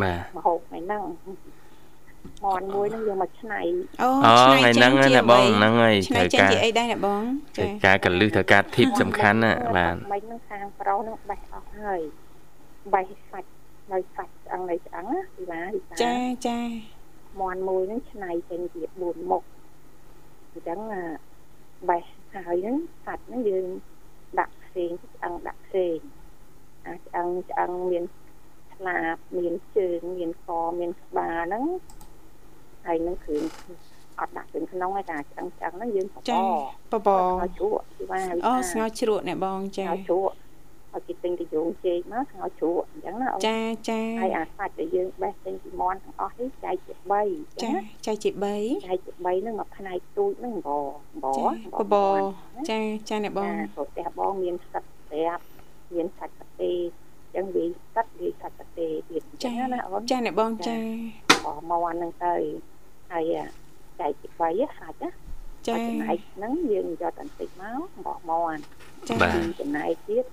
[0.03, 1.03] បាទមហូបថ្ងៃហ្នឹង
[2.45, 3.61] មន់មួយហ្នឹងយកមកឆ្នៃ
[4.03, 7.23] អូអូឆ្នៃថ្ងៃហ្នឹងចេញជាណាបងអ្វីហ្នឹងហើយឆ្នៃត្រូវចេញការជាអីដែរអ្នកបង
[7.57, 12.01] ត្រូវចាការកលឹះត្រូវការធីបសំខាន់ណាបាទមិនហ្នឹងខាងប្រុសហ្នឹងបេះអស់ហើយ
[12.95, 13.51] បេះសាច់
[13.93, 16.59] នៅសាច់ឆ្អឹងនៅឆ្អឹងណាពីណាវិសាចាចា
[17.41, 19.43] មន់មួយហ្នឹងឆ្នៃចេញជា4មុខ
[20.53, 21.05] អញ្ចឹងអា
[21.91, 22.05] បេះ
[22.35, 22.77] ហើយហ្នឹង
[23.07, 23.67] សាច់ហ្នឹងយើង
[24.39, 25.97] ដាក់ផ្សេងឆ្អឹងដាក់ផ្សេង
[26.87, 28.05] អាឆ្អឹងឆ្អឹងមាន
[28.73, 30.49] ស្លាបមានជើងមានក
[30.81, 31.65] មានក្បាលហ្នឹង
[32.89, 33.43] ហើយនឹងគ្រឿង
[34.21, 36.39] អត់ដាក់គ្រឿងក្នុងឯតាឆ្អឹងឆ្អឹងហ្នឹងយើងបបចា
[36.93, 37.09] បប
[37.43, 40.35] ឲ្យជ្រក់ពីว่าអូស្ងោរជ្រក់អ្នកបងចាឲ្យជ្រក់
[40.95, 47.75] ឲ្យគេទិញទៅយងជែកមកស្ងោរជ្រក់អញ្ចឹងណាអូនចាចាហើយអាសាច់ដែលយើងបេះចេញពីមន់ទាំងអស់នេះចែកជា3អញ្ចឹចាង
[48.07, 50.69] ចែកជា3ចែកជា3ហ្នឹងមកផ្នែកទូចហ្នឹងប
[51.23, 51.49] បចា
[51.79, 51.97] បប
[52.71, 55.43] ចាចាអ្នកបងចាព្រោះផ្ទះបងមានស្ទឹកស្រាប់
[55.95, 56.77] មានសាច់ប្រទេស
[57.23, 60.77] អញ្ចឹងវាស្ទឹកវាសាច់ប្រទេសទៀតអញ្ចឹចាងណាអូនចាអ្នកបងចា
[61.45, 62.35] បមន់ហ្នឹងទៅ
[63.13, 63.25] ហើយ
[64.01, 64.41] ចែកជា3
[64.79, 65.11] សាច់ណា
[65.67, 68.61] ចាចំណែកហ្នឹងយើងយកតែបន្តិចមកបមន់
[69.09, 70.25] ចាបាទចំណែកទៀត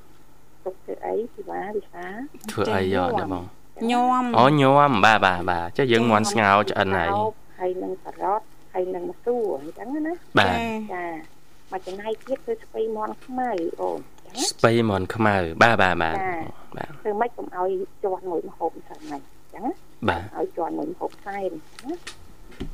[0.65, 2.07] ទុកធ្វើអីពីថាវិសា
[2.51, 3.45] ធ្វើអីយកណាបង
[3.91, 7.09] ញោមអូញោមបាទបាទបាទចុះយើងមន់ស្ងោរឆ្អិនហើយ
[7.59, 8.41] ហើយនឹងការ៉ុត
[8.73, 10.57] ហើយនឹងម្សៅអញ្ចឹងណាបាទ
[10.93, 11.05] ចា
[11.71, 13.49] មកចំណែកទៀតគឺស្ពៃមន់ខ្មៅ
[13.81, 16.15] អូនអញ្ចឹងស្ពៃមន់ខ្មៅបាទបាទបាទ
[16.77, 17.69] បាទធ្វើម៉េចកុំឲ្យ
[18.03, 19.65] ជាន់មួយម្ហូបអញ្ចឹងហ្នឹងអញ្ចឹង
[20.09, 21.49] បាទឲ្យជាន់មួយម្ហូបផ្សេង
[21.83, 21.93] ណា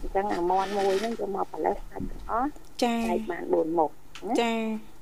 [0.02, 2.50] អញ្ចឹងអាមន់មួយហ្នឹងយកមកប៉ាឡេសសាច់ទាំងអស់
[2.84, 3.92] ចាចែកបាន4មុខ
[4.42, 4.54] ចា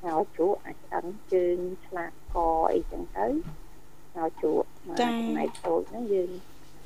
[0.05, 2.38] ឲ្យជ្រក់អាចឆ្អឹងជើងឆ្លាកក
[2.73, 6.29] អីចឹងទៅឲ្យជ្រក់មកចំណែកតូចហ្នឹងយើង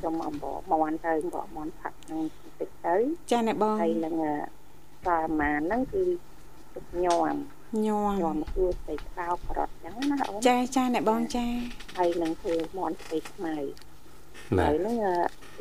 [0.03, 2.95] ចំអំបមន់ទៅបមន់ផាក់ហ្នឹងបន្តិចទៅ
[3.31, 4.15] ចាអ្នកបងហើយនឹង
[5.07, 6.03] ប្រមាណហ្នឹងគឺ
[6.75, 7.35] ទឹកញោម
[7.87, 11.45] ញោមញោមគួរស្អីក្រៅប្រត់ចឹងណាអូនចាចាអ្នកបងចា
[11.97, 13.55] ហើយនឹងធ្វើមន់ស្អីខ្មៅ
[14.59, 15.15] បាទហើយហ្នឹងអឺ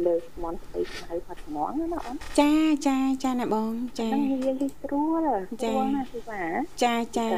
[0.07, 2.53] លើកមន់ស្ពៃខ្មៅផាត់ថ្មងណាអូនចា
[2.87, 5.29] ចាចាណាបងចាហ្នឹងនិយាយស្រួល
[5.63, 6.43] ចាស្រួលណាស់គឺថា
[6.83, 7.29] ចាចា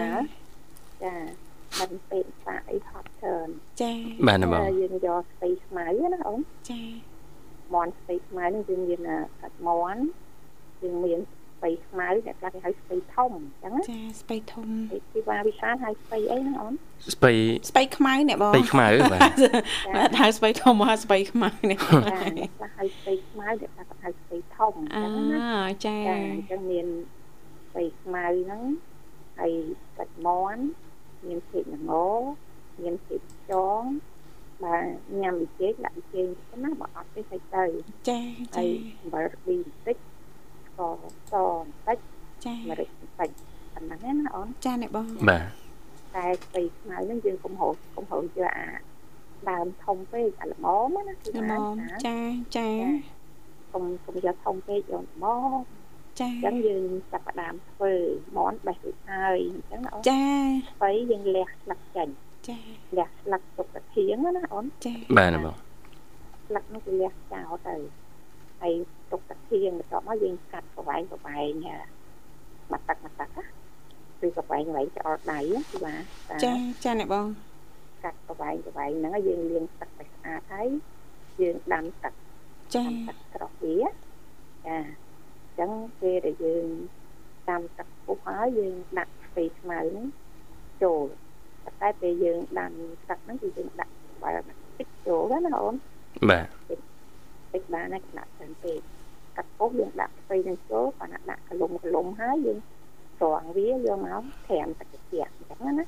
[1.05, 1.15] ចា
[1.79, 3.49] មិនពេកសាអីហត់ច្រើន
[3.81, 3.93] ចា
[4.27, 6.41] បាទណាបងហើយយើងយកស្ពៃខ្មៅណាអូន
[6.71, 6.81] ចា
[7.75, 10.03] មន់ស្ពៃខ្មៅហ្នឹងយើងមានអាកាត់មន់
[10.83, 14.69] យើងមានស្ពៃខ្មៅអ្នកខ្លះគេហៅស្ពៃធំអញ្ចឹងណាចាស្បៃធំ
[15.13, 16.75] ពីว่าវិសាលហៅស្ពៃអីហ្នឹងអូន
[17.15, 17.33] ស្ពៃ
[17.71, 19.33] ស្បៃខ្មៅអ្នកបងស្ពៃខ្មៅបាទ
[19.97, 25.49] បាទហៅស្បៃធំមកហៅស្បៃខ្មៅនេះចាអ្នកខ្លះហៅស្ពៃខ្មៅអ្នកខ្លះក៏ហៅស្ពៃធំអអាញ្ចឹងណា
[25.87, 26.87] ចាចាអញ្ចឹងមាន
[27.69, 28.63] ស្ពៃខ្មៅហ្នឹង
[29.39, 29.53] ហើយ
[29.99, 30.63] កាច់មន់
[31.27, 31.93] មានភេកល្ង
[32.83, 33.83] មានភេកចង
[34.63, 34.85] បាទ
[35.21, 37.65] ញ៉ាំវិជែកដាក់វិជែកទៅណាបើអត់ទេហើយទៅ
[38.09, 38.69] ចាហើចាយ
[39.01, 39.97] អំបិលរប៊ីបន្តិច
[40.75, 40.93] ស្ករ
[41.31, 41.99] សបន្តិច
[42.45, 43.31] ចាម្រេចបន្តិច
[43.75, 45.45] ប៉ុណ្ណឹងណាអូនចាអ្នកបងបាទ
[46.17, 48.69] តែស្ពៃខ្មៅហ្នឹងយើងកុំហូរកុំហូរយកអា
[49.51, 52.19] ដើមធំពេកអាល្មមណាគឺល្មថាមចា
[52.57, 52.69] ចា
[53.73, 55.65] កុំកុំយកធំពេកយកល្មម
[56.21, 57.93] ចាអញ្ចឹងយើងចាប់ផ្ដើមធ្វើ
[58.37, 60.23] មន់បេះរួចហើយអញ្ចឹងណាអូនចា
[60.75, 62.09] ស្បៃយើងលះស្លឹកចេញ
[62.49, 62.59] ចា
[62.99, 65.57] លះស្លឹកទុកកាធៀងណាអូនចាបាទណាបង
[66.47, 67.75] ស្លឹកនោះគឺលះចោលទៅ
[68.61, 68.75] ហើយ
[69.15, 71.53] ទុកកាធៀងបន្ទាប់មកយើងកាត់ប្រវែងប្រវែង
[72.73, 73.45] មកទឹកមកទឹកណា
[74.21, 75.95] គឺប្រវែងប្រវែងច្អល់ដៃណាគឺថា
[76.31, 76.53] តាចា
[76.85, 77.27] ចាអ្នកបង
[78.05, 80.69] កាត់ប្រវែងប្រវែងហ្នឹងហើយយើងលាងទឹកឲ្យស្អាតហើយ
[81.41, 82.15] យើងដាំទឹក
[82.75, 83.89] ចាដាំទឹកស្រស់វាចា
[84.67, 86.67] អញ្ចឹងពេលដែលយើង
[87.51, 90.07] ដាំទឹកពុះហើយយើងដាក់ស្ពៃខ្មៅហ្នឹង
[90.83, 91.07] ចូល
[91.81, 92.73] តែពេលយើងដាំ
[93.09, 94.31] ទឹកហ្នឹងគឺយើងដាក់បើ
[94.79, 95.75] តិចចូលណាអូន
[96.31, 96.47] បាទ
[97.55, 98.81] តិចបានណាដាក់ច្រើនពេក
[99.37, 102.59] កាត់ពុះយើងដាក់ស្ពៃហ្នឹងចូលបើណាដាក់កលុំកលុំហើយយើង
[103.19, 105.85] ស្រង់វាយកមកត្រាំទឹកត្រជាក់អញ្ចឹងណា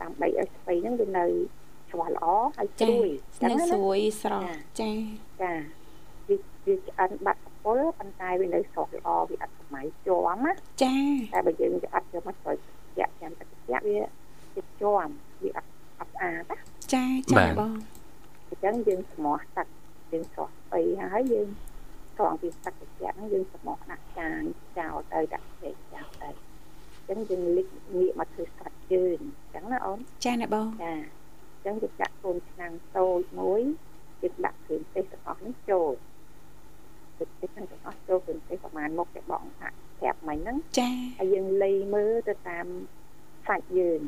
[0.00, 1.24] ដើម្បីឲ្យស្ពៃហ្នឹងវានៅ
[1.90, 3.08] ឆ្វះល្អហើយស្ចារួយ
[3.42, 4.48] អនៅញ្ចឹងណាស្រួយស្រស់
[4.80, 4.90] ចា
[5.42, 5.52] ចា
[6.28, 10.96] វាវាឆ្អិនបាត់កពុលប៉ុន្តែវានៅស្រស់ល្អវាអត់សម័យជាប់ណាចា
[11.34, 12.56] តែបើយើងយកអត់យកមកស្រួយ
[12.98, 14.06] ចាក់ចាំទឹកចាក់វាវា
[14.54, 14.70] ជាប់
[15.42, 16.58] វាអត់អត់ស្អាតណា
[16.94, 17.72] ចាចាអ្នកបង
[18.48, 19.66] អញ្ចឹងយើងស្មោះទឹក
[20.12, 20.80] យើងស្រស់ស្ពៃ
[21.14, 21.48] ហើយយើង
[22.16, 24.42] ស្រង់ពីទឹកត្រជាក់ហ្នឹងយើងស្មោះដាក់ចាន
[24.78, 26.28] ចោលទៅដាក់ចេកចោលទៅ
[27.08, 30.96] អញ្ចឹងយើងលិចងាកមកធ្វើស្រាច់ជើងអញ្ចឹងណាអូនចាអ្នកបងចាអ
[31.58, 33.62] ញ្ចឹងយើងដាក់កូនឆ្នាំងតូចមួយ
[34.22, 35.92] យើងដាក់គ្រឿងទេសទាំងអស់នេះចូល
[37.18, 42.66] ទឹកទេសទាំងអស់ចូលគ្រឿងទេសប្រហែលមុខតែបងហាក់ប្រាប់មិញហ្នឹងចាហើយយើងលៃមើលទៅតាម
[43.46, 44.00] សាច់យើង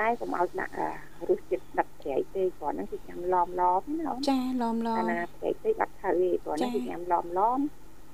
[0.00, 0.88] តែកុំឲ្យដាក់អា
[1.28, 7.58] រសជាតិដឹកប្រៃពេកព្រោះហ្នឹងគឺញ៉ាំឡំឡំណាអូនចាឡំឡអាំណាប្រៃពេកអត់ត្រូវទេព្រោះហ្នឹងចា៎គឺញ៉ាំឡំឡំ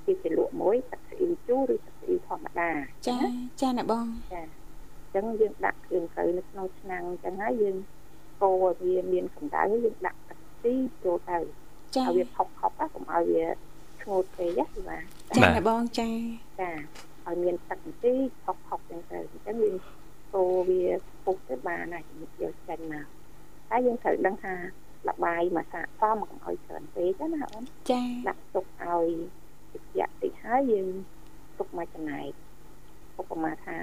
[0.05, 2.71] គឺជាលក់មួយទឹកស្អ៊ីវជូរឬទឹកស្អ៊ីវធម្មតា
[3.09, 3.19] ចា
[3.61, 7.77] ចាអ្នកបងចាអញ្ចឹងយើងដាក់គ្រឿងទៅនៅក្នុងឆ្នាំងអញ្ចឹងហើយយើង
[8.43, 11.39] កូរឲ្យវាមានកម្ដៅហើយយើងដាក់ទឹកទីចូលទៅ
[11.97, 13.45] ចាឲ្យវាផុកផុកណាកុំឲ្យវា
[14.01, 14.99] ស្ងួតពេកណាគឺថា
[15.37, 16.09] ចាអ្នកបងចា
[16.61, 16.71] ចា
[17.27, 19.71] ឲ្យមានទឹកបន្តិចផុកផុកអញ្ចឹងទៅអញ្ចឹងយើ
[20.27, 20.83] ងកូរវា
[21.25, 22.05] ពុះទៅបានហើយ
[22.43, 23.07] យកចេញមក
[23.71, 24.55] តែយើងត្រូវដឹងថា
[25.09, 29.09] លបាយមកសាកសមកុំឲ្យច្រើនពេកណាអូនចាដាក់ទុកឲ្យ
[29.73, 29.83] តិច
[30.23, 30.89] តិចហើយយើង
[31.59, 32.31] ទុកមកចំណែក
[33.21, 33.79] ឧបមាថា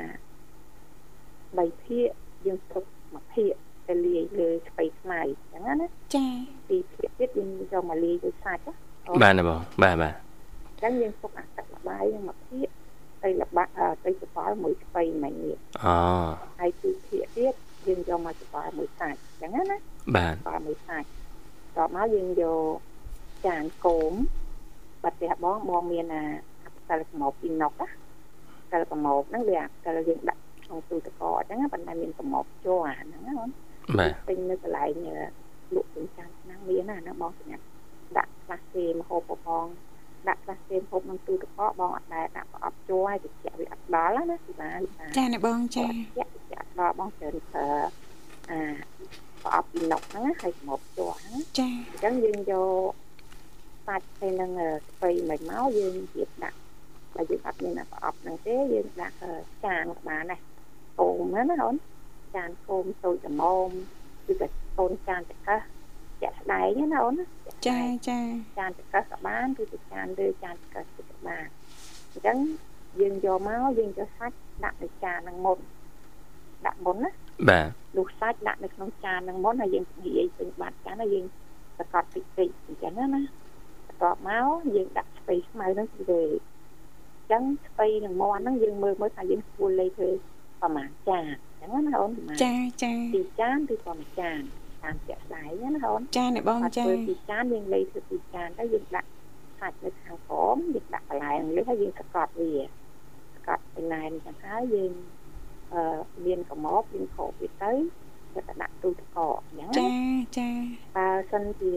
[1.59, 2.07] 3ភាគ
[2.45, 3.53] យើងទុកមួយភាគ
[3.87, 6.27] ទៅលាយលើស្ពៃខ្មៅអញ្ចឹងណាចា
[6.69, 8.73] ពីរភាគទៀតយើងយកមកលាយ với សាច់ណា
[9.23, 10.13] បាទណាបងបាទបាទ
[10.65, 12.67] អញ្ចឹងយើងទុកអាទឹកលបាយនឹងមួយភាគ
[13.23, 15.95] ទៅលបាក់អឺទៅច្បល់មួយស្ពៃមិញនេះអូ
[16.59, 17.53] ហើយពីរភាគទៀត
[17.87, 19.77] យើងយកមកច្បល់មួយសាច់អញ្ចឹងណា
[20.15, 21.07] បាទច្បល់មួយសាច់
[21.75, 22.75] តបមកយើងយក
[23.47, 24.13] ចានគោម
[25.03, 26.23] បាត់ផ្ទះបងបងមានអា
[26.77, 27.87] ផ្សិលប្រមោពីណុកណា
[28.65, 33.49] ផ្សិលប្រមោហ្នឹងវាផ្សិលយើងដាក់ក្នុងទូទឹកកកអញ្ចឹងណាប៉ុន្តែមានប្រមោជាប់អាហ្នឹងណាអូន
[33.99, 35.05] បាទទិញនៅកន្លែង
[35.75, 37.65] លក់ពេញចានឆ្នាំងមានណាណាបងសម្រាប់
[38.17, 39.65] ដាក់ផ្លាស់ទេមហូបបង
[40.27, 47.69] ដាក់ផ្លាស់ទេមហូបក្នុងទូទឹកកកបងអត់ដែរដាក់ប្រអប់ជួឲ្យតិចវាអត់ដល់ណាពីបានពីបានចាអ្នកបងចាតិចតិចអត់ដល់បងច្រើនប្រើ
[48.51, 48.59] អា
[49.43, 52.53] ប្រអប់ពីណុកហ្នឹងណាហើយមកជួហ្នឹងចាអញ្ចឹងយើងយ
[52.89, 52.91] ក
[53.87, 54.51] សាច់ទៅនឹង
[54.87, 56.57] ស្ពៃមិនមកយើងទៀតដាក់
[57.15, 59.17] បើយើងអត់មានប្រអប់ហ្នឹងទេយើងដាក់
[59.65, 60.41] ចានក៏បានដែរ
[60.99, 61.75] គោមណាអូន
[62.35, 63.69] ចានគោមតូចល្មម
[64.25, 65.59] គឺតែកូនចានចង្កឹះ
[66.23, 67.25] ជាក់ស្ដែងណាអូនណា
[67.67, 68.19] ចាចា
[68.59, 71.47] ចានចង្កឹះក៏បានគឺទៅចានលើចានចង្កឹះក៏បាន
[72.11, 72.37] អញ្ចឹង
[72.99, 75.59] យើងយកមកយើងយកសាច់ដាក់នៅចានហ្នឹងមុន
[76.65, 77.11] ដាក់មុនណា
[77.49, 81.25] បាទលុះសាច់ដាក់នៅក្នុងចានហ្នឹងមុនហើយយើងនិយាយពេញបាត់ចានហើយយើង
[81.77, 90.09] សកត់តិចតិចអញ្ចឹងណាបន្ទាប់មកយើងដាក់ស្ពៃខ្មៅហ្នឹងទៅលើអញ្ចឹងស្ពៃនឹងមាន់ហ្នឹងយើងមើលមើលថាយើងគួរលេខធ្វើ
[90.61, 91.23] ប្រហែលចាន
[91.61, 94.41] អញ្ចឹងណាអូនប្រហែលចាចាពីរចានឬក៏មួយចាន
[94.83, 99.09] តាមជាក់ស្ដែងណាអូនចាអ្នកបងអត់ចាធ្វើពីចានយើងលេធ្វើពីចានទៅយើងដាក់
[99.59, 102.51] សាច់នៅខាងក្រោមយើងដាក់បន្លែលើហើយយើងសកត់វា
[103.35, 104.91] សកត់បន្លែអញ្ចឹងហើយយើង
[105.73, 107.75] អឺមានកំមកយើងខោវាទៅយ
[108.35, 109.89] កទៅដាក់ទូទឹកកកអញ្ចឹងណាចា
[110.37, 110.49] ចា
[110.97, 111.73] បើសិនជា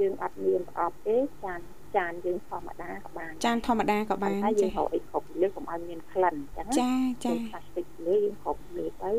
[0.00, 1.60] យើងអត់មានប្រអប់ទេចាន
[1.96, 6.92] ចានយើងធម្មតាក៏បានចានធម្មតាក៏បានហើយយើងចាហៅអីគ្រប់លើកុំឲ្យមានក្លិនអញ្ចឹងណាចា
[7.24, 9.12] ចាយើងផ្លាស្ទិកលើយើងគ្រប់លើទៅ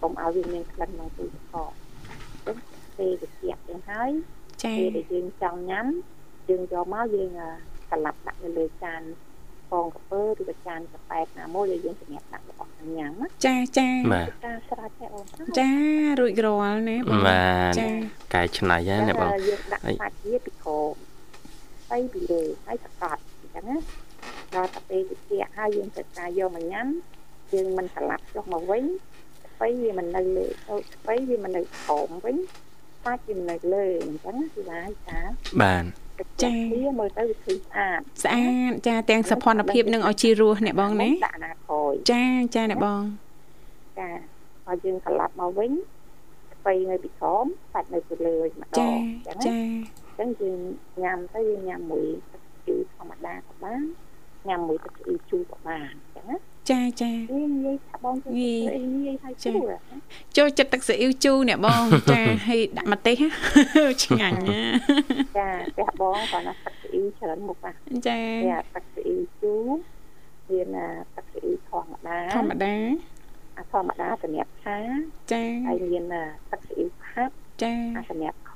[0.00, 1.83] កុំឲ្យវាមានក្លិនក្នុងទូទឹកកកអញ្ចឹង
[2.98, 4.10] ពេលវាស្ទាក់ចឹងហើយ
[4.64, 5.86] ចាពេលដែលយើងចង់ញ៉ាំ
[6.48, 7.48] យើងយកមកយើងអឺ
[7.90, 9.00] ស្លាប់ដាក់នៅលើចាន
[9.70, 15.26] ពងក្រពើឬក៏ចានកប៉ែតណាមួយដែលយើងសម្រាប់ដាក់របស់ញ៉ាំណាចាចាបាទការស្រេចទេអូន
[15.58, 15.70] ចា
[16.20, 17.88] រួចរាល់ណាបងបាទចា
[18.34, 20.94] កែច្នៃហ្នឹងអ្នកបងយើងដាក់អីសាច់វាពីក្រោម
[21.90, 23.76] ទៅពីលើហើយសកត់អញ្ចឹងណា
[24.54, 26.86] ដល់ទៅពេលវាស្ទាក់ហើយយើងត្រូវការយកមកញ៉ាំ
[27.54, 28.84] យើងមិនស្លាប់ចុះមកវិញ
[29.54, 32.36] ស្បៃវាមិននៅលើទៅស្បៃវាមិននៅក្រោមវិញ
[33.04, 35.20] សាច់វាមិននៅលើអញ្ចឹងណាគឺថាចា
[35.62, 35.84] បាទ
[36.42, 43.02] ចាវាមើលទៅវាឃើញស្អាតស្អាតចាទាំងសភនភាពនឹងឲ្យជីរស់អ្នកបងណាដាក់ណាក្រោយចាចាអ្នកបង
[43.98, 44.08] ចា
[44.66, 45.72] ហើយយើងត្រឡប់មកវិញ
[46.54, 49.58] ស្បៃនៅពីក្រោមសាច់នៅពីលើម្ដចាងអញ្ចឹង
[50.18, 50.58] ណាចាអញ្ចឹងយើង
[51.02, 53.82] ញ៉ាំទៅយើងញ៉ាំមួយទឹកជូរធម្មតាក៏បាន
[54.48, 59.70] ញ៉ាំមួយទឹកជូរជូរក៏បានអញ្ចឹងណាចាចានិយាយថាបងទៅងាយអីនិយាយហើយជូរ
[60.36, 63.16] ចូលចិត្តទឹកស៊ីអ៊ីវជូរអ្នកបងចាហើយដាក់ម្ទេស
[64.04, 64.62] ឆ្ងាញ់ណា
[65.38, 67.72] ចាផ្ទះបងគាត់ណាទឹកស៊ីច្រើនមុខណា
[68.08, 69.66] ចាចាទឹកស៊ីជូរ
[70.50, 72.74] មានអាទឹកស៊ីធម្មតាធម្មតា
[73.56, 74.78] អាធម្មតាសម្រាប់ឆា
[75.32, 78.54] ចាហើយមានអាទឹកស៊ីផាត់ចាអាសម្រាប់ខ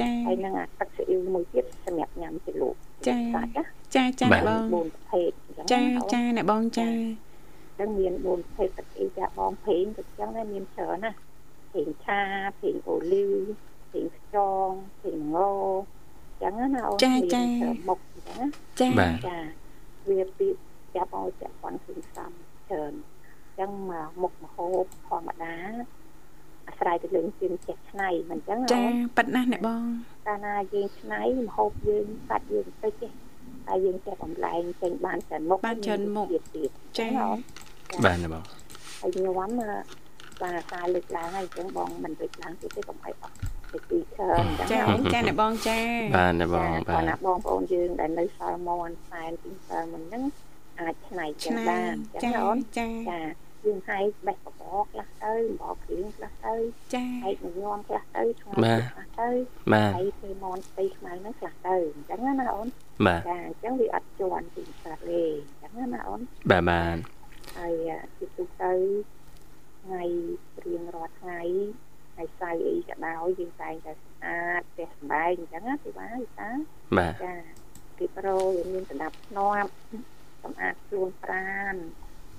[0.00, 2.74] ចាហើយនឹងអាទឹកស៊ីអ៊ីវមួយទៀតសម្រាប់ញ៉ាំជាលោក
[3.06, 6.88] ចាសាច់ណាចាចាអ្នកបង4ប្រភេទអញ្ចឹងចាណាចាអ្នកបងចា
[7.80, 11.12] ដឹងមាន4ប្រភេទទឹកអ៊ីវចាបងប្រេងក៏ចឹងដែរមានច្រើនណា
[11.72, 12.20] ប្រេងឆា
[12.60, 13.32] ប្រេងអូលីវ
[13.90, 14.36] ប្រេងខ្យ
[14.66, 14.70] ង
[15.02, 15.38] ប្រេងង
[16.42, 18.48] អញ្ចឹងណាអូនមានច្រើនមុខអញ្ចឹងណា
[18.80, 19.38] ចាបាទចា
[20.08, 20.48] វាពី
[20.94, 22.30] ចាប់ឲ្យចាក់ប៉ុនគ្រឿងផ្សំ
[22.70, 25.54] ច្រើនអញ្ចឹងមកមុខមហូបធម្មតា
[26.68, 29.84] អាស្រ័យទៅលើជើងចេះឆ្នៃមិនអញ្ចឹងណាចាអូនប៉ិតណាស់អ្នកបង
[30.26, 33.08] កាលណាយើងឆ្នៃម្ហូបយើងសាច់យើងតិចទេ
[33.66, 37.38] ហើយយើងចេះបំលែងចេញបានច្រើនមុខបានច្រើនមុខទៀតទៀតចាអូន
[38.04, 38.44] បាទអ្នកបង
[39.00, 39.78] ហើយញោមអឺ
[40.42, 43.34] បាទការលើកឡើងហើយអញ្ចឹងបងមិនលើកឡើងទៀតទេកុំឲ្យអស់
[43.72, 45.78] ទៅពីច្រើនអញ្ចឹងចាណាអូនចាអ្នកបងចា
[46.16, 50.22] បាទអ្នកបងចាបាគាត់ទណាបងប្អូនយើងដែលនៅសល់មកសែនពីសល់មិនហ្នឹង
[50.80, 53.20] អាចឆ្នៃចឹឆ្ងនៃបានអញ្ចឹងចាណាអូនចាចា
[53.66, 56.54] យើងឲ្យបេះបបរខ្លះទៅបបរគ្រឿងខ្លះទៅ
[56.94, 59.28] ចាហើយញោមខ្លះទៅឆ្ងាយបាទខ្លះទៅ
[59.72, 62.68] បាទហើយធ្វើមន់ស្ទៃខ្មៅហ្នឹងខ្លះទៅអញ្ចឹងណាអូន
[63.06, 65.22] បាទចាអញ្ចឹងវាអត់ជាន់ពីស្រាប់ទេ
[65.62, 66.20] អញ្ចឹងណាអូន
[66.50, 66.96] បាទបាទ
[67.56, 67.72] ហើយ
[68.16, 68.72] ជាទូទៅ
[69.82, 70.02] ថ្ងៃ
[70.64, 71.40] រៀងរាល់ថ្ងៃ
[72.12, 76.48] ថ្ងៃសៅរ៍អីក៏ដោយយើងតែងតែស្អាតផ្ទះសម្បែងអញ្ចឹងណាពីបាទវិសា
[76.98, 77.34] បាទចា
[78.00, 79.70] រៀបរយឲ្យមានសម្ដាប់ធ្នាប់
[80.42, 81.74] សម្អាតខ្លួនប្រាណ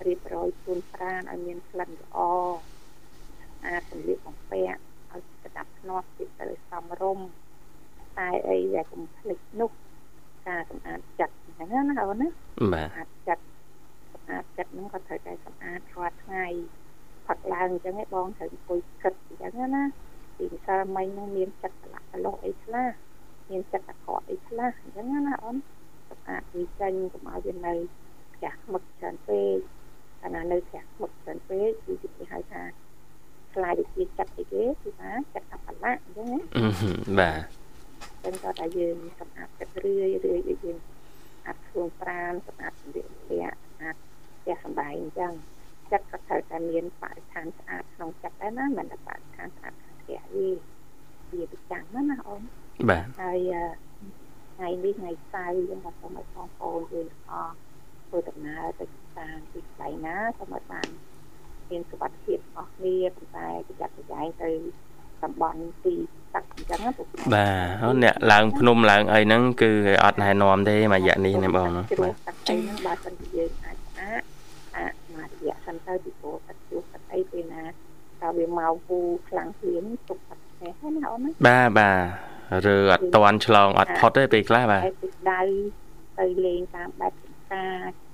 [0.06, 2.18] រៀបរយខ្លួនប្រាណឲ្យមានក្លិនល្អ
[2.56, 4.80] ស្អាតសម្លៀកបំពាក់
[5.12, 7.28] ឲ្យសម្ដាប់ធ្នាប់ពីទៅសមរម្យ
[8.20, 9.72] តែអីដែលកុំភ្លេចនោះ
[10.48, 12.28] ការសម្អាតចិត្តអញ្ចឹងណាអូនណា
[12.74, 13.44] បាទសម្អាតចិត្ត
[14.28, 16.46] សម្អាតចិត្តហ្នឹងក៏ត្រូវតែសម្អាតរាល់ថ្ងៃ
[17.28, 19.84] ផឹកឡើងអញ្ចឹងឯងបងត្រូវអង្គុយគិតអញ្ចឹងណា
[20.38, 22.90] ពីម្សិលមិញហ្នឹងមានចិត្តប្រឡាក់ប្រឡោះអីខ្លះ
[23.50, 25.56] មានចិត្តអាក្រក់អីខ្លះអញ្ចឹងណាអូន
[26.10, 27.74] សម្អាតវាចេញកុំឲ្យវានៅ
[28.34, 29.58] ផ្ទះខ្មឹកច្រើនពេក
[30.22, 32.64] កាលណានៅផ្ទះខ្មឹកច្រើនពេកគឺគេហៅថា
[33.54, 37.40] ខ្លាយទៅជាចិត្តអីគេគឺថាចិត្តអបលាក់អញ្ចឹងណាអឺហឹមបាទ
[38.24, 40.78] ចឹងក៏តែយើងសម្អាតទឹករឿយរឿយឲ្យយើង
[41.46, 45.34] អាចខ្លួនប្រាណសម្អាតសម្លៀកបំពាក់សម្អាតផ្ទះសម្បែងអញ្ចឹង
[45.92, 50.48] ចិត្តក៏ត្រូវតែមានបរិស្ថានស្អាតក្នុងចិត្តដែរណាមិនតែបរិស្ថានស្អាតខាងផ្ទះទេ
[51.32, 52.42] វាប្រចាំណាណាអូន
[52.90, 53.66] បាទហើយអឺ
[54.56, 57.54] ថ្ងៃនេះថ្ងៃសៅរ៍យើងក៏សូមឲ្យបងប្អូនយើងទាំងអស់
[58.08, 58.86] ធ្វើដំណើរទៅ
[59.18, 60.88] តាមទីកន្លែងណាសូមឲ្យបាន
[61.70, 64.52] មានសុវត្ថិភាពអស់គ្នាប៉ុន្តែប្រយ័ត្នប្រយែងទៅ
[65.24, 65.96] តំបន់ទី
[66.34, 74.37] ទឹកអញ្ចឹងណាពួកបាទអូអ្នកឡើងភ្នំឡើងអីហ្នឹងគឺគេអត់ណែនាំទេមួយរយៈនេះណាបងណាជ្រោះបាទទឹកអីហ្នឹងបើសិនជាយើងអាចស្អាតអាចម
[75.68, 77.64] ករយៈសិនទៅពីព្រោះទឹកជ្រោះទឹកអីពេលណា
[78.22, 78.98] តើវាមកពូ
[79.30, 85.42] ខ្លាំងភ្លាមទុកទឹកផ្ទះហ្នឹងណាអូនណាបាទបាទរើអត់តន់ឆ្លងអត់ផុតទេពេលខ្លះបាទហើយពីដៅ
[86.20, 87.64] ទៅលេងតាមបែបភាសា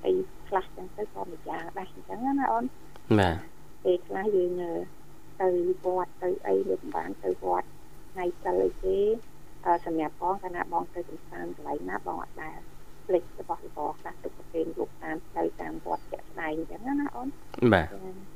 [0.05, 0.11] អី
[0.47, 2.63] ខ្លះចឹងទៅក៏មួយយ៉ាងដែរអញ្ចឹងណាអូន
[3.19, 3.37] បាទ
[3.83, 4.73] ពេលខ្លះយើងអឺ
[5.41, 5.49] ទៅ
[5.85, 7.67] វត្តទៅអីវាមិនបានទៅវត្ត
[8.11, 8.99] ថ្ងៃសិលអីទេ
[9.65, 12.57] អឺសម្រាប់បងកាលណាបងទៅកំសាន្តកន្លែងណាបងអត់ដែរ
[13.05, 17.27] ផ្លេចរបស់របរខ្លះទុកប្រគេនលោកតាមផ្លូវតាមវត្តជាក់ស្ដែងអញ្ចឹងណាអូន
[17.73, 18.33] បាទចា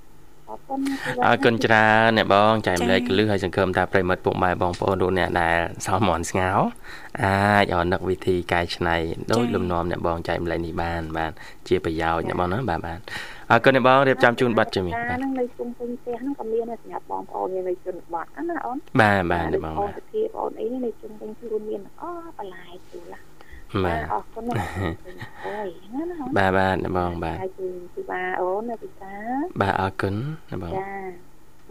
[0.49, 0.79] អរគុណ
[1.25, 6.51] អរគុណច្រើនអ្នកបងចែកម្លែកកលឹះហើយសង្ឃឹមថាប្រិមត្តពុកម៉ែបងប្អូនលោកអ្នកដែលសោះមន់ស្ងោ
[7.23, 8.95] អាចឲ្យនឹកវិធីកែច្នៃ
[9.31, 11.31] ដោយលំនាំអ្នកបងចែកម្លែកនេះបានបាទ
[11.67, 12.99] ជាប្រយោជន៍អ្នកបងណាបាទបាទ
[13.51, 22.86] អរគុណអ្នកបងរៀបចំជូនប័ណ្ណជំនាញបាទហ្នឹងនៅជុំវិញផ្ទះហ្នឹងក៏មានដែរសម្រាប់បងប្អូនមាននៅជនបទហ្នឹងណាអូនបាទបាទអ្នកបងអូបាទនទៅធាបងអូនអីនេះនៅជុំវិញខ្លួនមានអូបន្លាយទូឡា
[23.85, 24.69] បាទអរគុណណាស់
[25.45, 29.13] អូយណាណាអូនបាទបាទអ្នកបងបាទហើយគឺទីបាអូននៅពិសា
[29.61, 30.15] បាទអរគុណ
[30.49, 30.91] អ្នកបងចា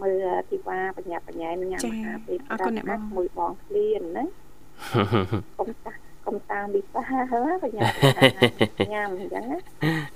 [0.01, 2.37] មើលទីបាបញ្ញាបញ្ញាញ៉ាំអាហារពេល
[3.15, 4.23] មួយបងឃ្លៀនណា
[5.59, 5.93] កុំតា
[6.25, 7.81] កុំតាមវិសាហើបញ្ញា
[8.79, 9.57] បញ្ញាញ៉ាំអញ្ចឹងណា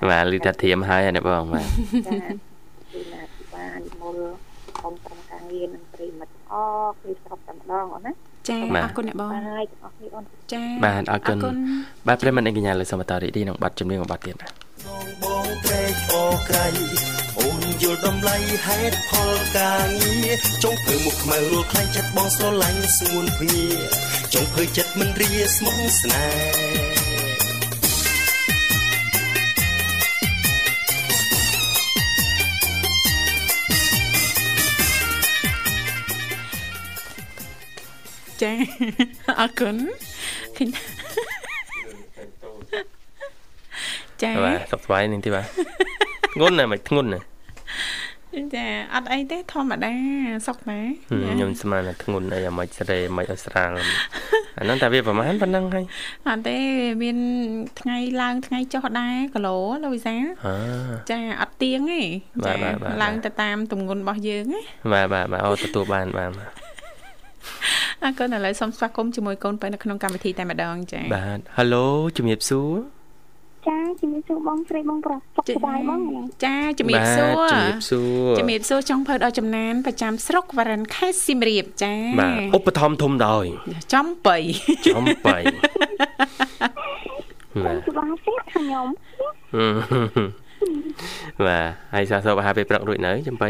[0.09, 1.67] បាទលឺថាធៀមហើយអ្នកបងបាទ
[2.07, 2.13] ចា
[2.91, 4.17] គឺណាទីបានិមល
[4.83, 6.53] អមត្រង់ការងារនឹងប្រិមិត្តអ
[7.01, 8.13] គឺស្រុកតែម្ដងអូនណា
[8.49, 11.37] ចាអរគុណអ្នកបងបាយទាំងអស់គ្នាអូនចាបាទអរគុណ
[12.07, 14.51] បាទប្រិមត្តអ្នកកញ្ញាលើសមតរីឌីនឹងប័ណ្ណជំនាញមួយប័ណ្ណទៀតបាទ
[14.85, 16.67] បងបងត្រេកអរក្រៃ
[17.39, 23.65] អូនយល់តម្លៃហេតុផលការងារចង់ធ្វើមុខខ្មៅរួលខ្លាញ់ចិត្តបងស្រឡាញ់ស្ងួនភ្ងា
[24.33, 26.90] ចង់ធ្វើចិត្តមិនរាស្មុគស្នេហ៍
[38.43, 38.51] ចា
[39.39, 39.75] អរគុណ
[40.57, 40.69] ឃើញ
[44.21, 45.45] ចាបាទសុខសប្បាយនឹងទីបាទ
[46.33, 47.25] ធ្ងន់ណាស់មិនធ្ងន់ណាស់
[48.55, 49.93] ចាអត់អីទេធម្មតា
[50.47, 50.79] សុខណា
[51.31, 53.69] ខ្ញុំស្មានថាធ្ងន់អីអាមិនស្រេមិនឲ្យស្រាល
[54.57, 55.85] អាហ្នឹងតែវាប្រហែលប៉ុណ្ណឹងហើយ
[56.27, 56.57] អត់ទេ
[57.03, 57.17] មាន
[57.79, 60.55] ថ្ងៃឡើងថ្ងៃចុះដែរគីឡូលោកវិសាអើ
[61.11, 62.01] ចាអត់ទៀងទេ
[62.45, 64.61] បាទចាបាទបាទឡើងទៅតាមទម្ងន់របស់យើងណា
[64.93, 66.51] បាទបាទបាទអូទទួលបានបានបាទ
[68.03, 71.85] អរគុណឥឡូវសូមស្វាគមន៍ជាមួយកូនបើនៅក្នុងកម្មវិធីតែម្ដងចាបាទ Halo
[72.17, 72.71] ជំរាបសួរ
[73.67, 83.45] ចាជំរាបសួរបងស្រីបងប្រុសសុខសប្បាយបងណាចាជំរាបសួរបាទជំរាបសួរជំរាបសួរចុងភៅដល់ចំណានប្រចាំស្រុកវរិនខេត្តសៀមរាបចាបាទឧបត្ថម្ភធំដោយ
[83.93, 84.37] ចំបៃ
[84.87, 85.37] ចំបៃ
[87.65, 88.87] បាទសុបាយទេខ្ញុំ
[91.45, 93.49] បាទហើយសាសោបអាហារពេលព្រឹករួចនៅចំបៃ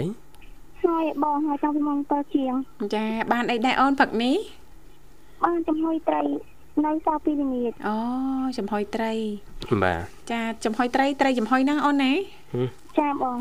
[0.86, 2.54] ហើយបងហើយចង់ពីម៉ោង7ជាង
[2.96, 4.36] ចាបានអីដែរអូនផឹកនេះ
[5.44, 6.22] បានចំហុយត្រី
[6.86, 7.96] នៅសល់2ល្ងាចអូ
[8.58, 9.12] ចំហុយត្រី
[9.84, 12.12] បាទចាចំហុយត្រីត្រីចំហុយហ្នឹងអូនណា
[13.00, 13.38] ចាបង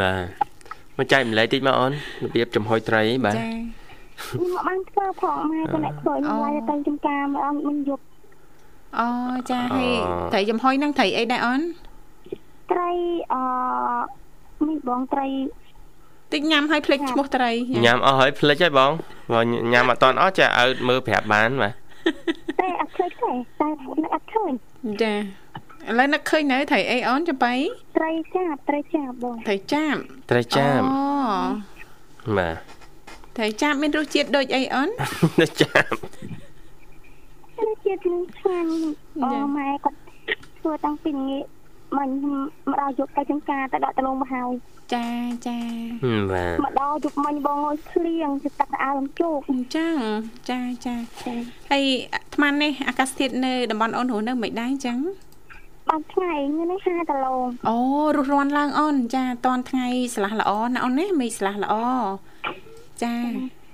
[0.00, 3.50] បាទមកចែកម្លែកតិចមកអូនរបៀបចំហុយត្រីបាទចា
[4.28, 8.04] ខ្ញុំមកបានធ្វើផងម៉ែក៏អ្នកធ្វើខ្ញុំឡាយទៅចំការមកអត់មិនយប់
[8.98, 9.08] អូ
[9.50, 9.92] ចាហើយ
[10.32, 11.60] ត្រីចំហុយហ្នឹងត្រីអីដែរអូន
[12.72, 12.90] ត្រី
[13.32, 13.36] អ
[14.68, 15.26] នេះបងត្រី
[16.32, 17.50] តិចញ៉ាំឲ្យភ្លេចឈ្មោះត្រី
[17.84, 18.90] ញ៉ាំអស់ហើយភ្លេចហើយបង
[19.32, 19.40] បើ
[19.72, 21.74] ញ៉ាំអត់តាន់អស់ចាឲ្យមើលប្រាប់បានបាទ
[22.60, 23.68] តែអត់ឃើញទេតែ
[24.14, 24.52] អត់ឃើញ
[25.02, 25.18] ចាឥ
[25.98, 27.54] ឡូវនឹកឃើញនៅត្រីអីអូនចំបៃ
[27.98, 29.94] ត្រីចាបត្រីចាបបងត្រីចាប
[30.30, 32.56] ត្រីចាមអូបាទ
[33.36, 34.88] ត្រីចាបមានរសជាតិដូចអីអូន
[35.36, 35.92] ត្រីចាម
[37.58, 38.70] ត្រីជាតិនឹងឆ្ងាញ់
[39.24, 39.98] អូម៉ែគាត់
[40.58, 41.44] ធ្វើតាំងពីល្ងាច
[41.98, 42.10] មិញ
[42.70, 44.50] មកដល់យប់ទៅចំការទៅដាក់តលងមកហើយ
[44.94, 45.06] ចា
[45.46, 45.58] ចា
[46.32, 49.94] បាទមកដល់យប់មិញបងអើយភ្លៀងទៅទឹកអាលំជោកអញ្ចឹង
[50.50, 50.94] ចាចា
[51.70, 54.98] ហើយអាត្មាននេះអាកាសធាតុនៅតំបន់អូនរស់នៅមិនដែរអញ្ចឹង
[55.88, 56.34] បានថ្ងៃ
[56.70, 57.78] នេះ5ដលងអូ
[58.16, 61.74] រស់រាន់ឡើងអូនចាតនថ្ងៃស្លាស់ល្អណាអូនណាមេឃស្លាស់ល្អ
[63.02, 63.14] ចា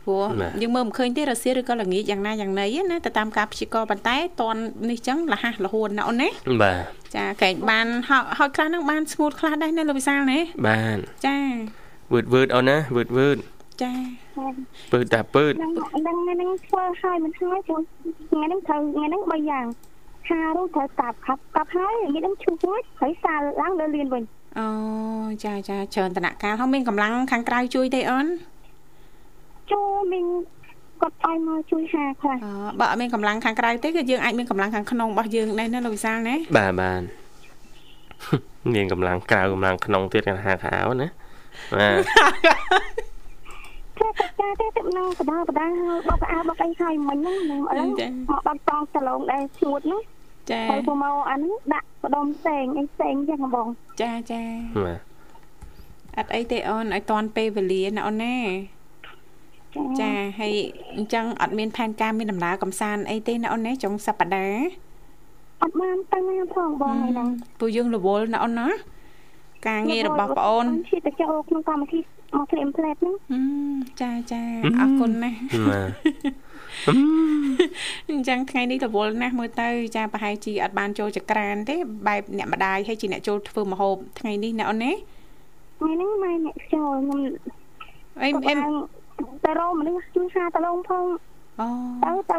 [0.07, 0.29] ព្រោះ
[0.63, 4.57] យើងមើលមិនឃើញទេរសៀលឬក៏ល្ងាចយ៉ាងណាយ៉ាងណីណាទៅតាមការព្យាករណ៍ប៉ុន្តែតន
[4.91, 6.29] នេះចឹងលះហះលហួនណាអូនណា
[6.63, 6.73] បា
[7.06, 11.39] ទ ចាកែងបានហោហោចខ្លះហ្នឹងបានស្ងួតខ្លះដែរណាលោកវិសាលណាបាទចា
[12.13, 13.37] វឺតវឺតអូនណាវឺតវឺត
[13.83, 13.93] ចា
[14.93, 17.81] ពើតាពើតហ្នឹងហ្នឹងថ្ងៃហ្នឹងធ្វើឲ្យមិនហើយព្រោះ
[18.31, 19.67] ថ្ងៃហ្នឹងត្រូវថ្ងៃហ្នឹង3យ៉ាង
[20.29, 24.23] ហារូត្រូវតាប់ខាប់កាប់ហើយថ្ងៃហ្នឹងឈូសរួចហើយសាលឡើងលើលៀនវិញ
[24.59, 24.67] អូ
[25.45, 28.27] ចាចាច្រើនតនកាលហោមានកម្លាំងខាងក្រៅជួយទេអូន
[29.73, 30.27] ចូលមីង
[31.03, 32.49] គាត់ឲ្យមកជួយហាខ្លះអ
[32.81, 37.01] បើអត់មានកម្លាំងខាងក្រៅទេគឺយើងអាចមានកម្លាំងខាងក្នុងរបស់យើងដែរណាលោកវិសាលណាបាទបាទ
[38.75, 41.09] មានកម្លាំងក្រៅកម្លាំងក្នុងទៀតកហាខោណា
[41.75, 42.01] បាទ
[44.01, 47.89] តែតែចាតែតែនឹងបដាបដាហើយបបអាបបអីហើយមិញហ្នឹងនឹងឥឡូវ
[48.31, 50.03] មកបាត់តងសឡងដែរឈួតហ្នឹង
[50.51, 53.69] ចាហើយពូមកអាហ្នឹងដាក់បដុំផ្សេងអីផ្សេងចឹងបង
[54.03, 54.43] ចាចា
[54.85, 55.01] បាទ
[56.19, 58.37] អត់អីទេអូនឲ្យតន់ពេលវេលាណាអូនណា
[60.01, 60.53] ចាហើយ
[60.97, 64.67] អញ្ចឹងអត់មានផែនការមានដំណើរកំសាន្តអីទេណាអូនណាចុងសប្តាហ៍
[65.63, 67.29] អត់បានទៅណាផងបងហើយហ្នឹង
[67.61, 68.69] ពួកយើងរវល់ណាអូនណា
[69.69, 71.99] ការងាររបស់ប្អូនឈិតទៅចូលក្នុងកម្មវិធី
[72.37, 73.39] មកភ្លាមភ្លែតហ្នឹងហឹ
[73.73, 74.43] មចាចា
[74.79, 75.39] អរគុណណាស់
[75.71, 75.91] បាទ
[78.11, 84.93] អញ្ចឹងថ្ងៃនេះរវល់ណាស់មើលទៅចាប្រហែលជាអត់បានចូលចក្រានទេបែបអ្នកម្ដាយហើយជាអ្នកចូលធ្វើម្ហូបថ្ងៃនេះណាអូនណា
[85.79, 87.21] ថ្ងៃហ្នឹងម៉ែអ្នកខ្យល់ខ្ញុំ
[88.23, 88.59] អីអេម
[89.45, 91.05] ទៅរោមនុស្សជួយសាតឡងផង
[91.61, 92.39] អូទៅ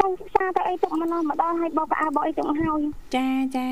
[0.00, 2.80] ទៅទៅសិក្សាទៅអីទុកមកនោះមកដល់ឲ្យបបផ្អើបបអីទុកមកហើយ
[3.16, 3.68] ចាចា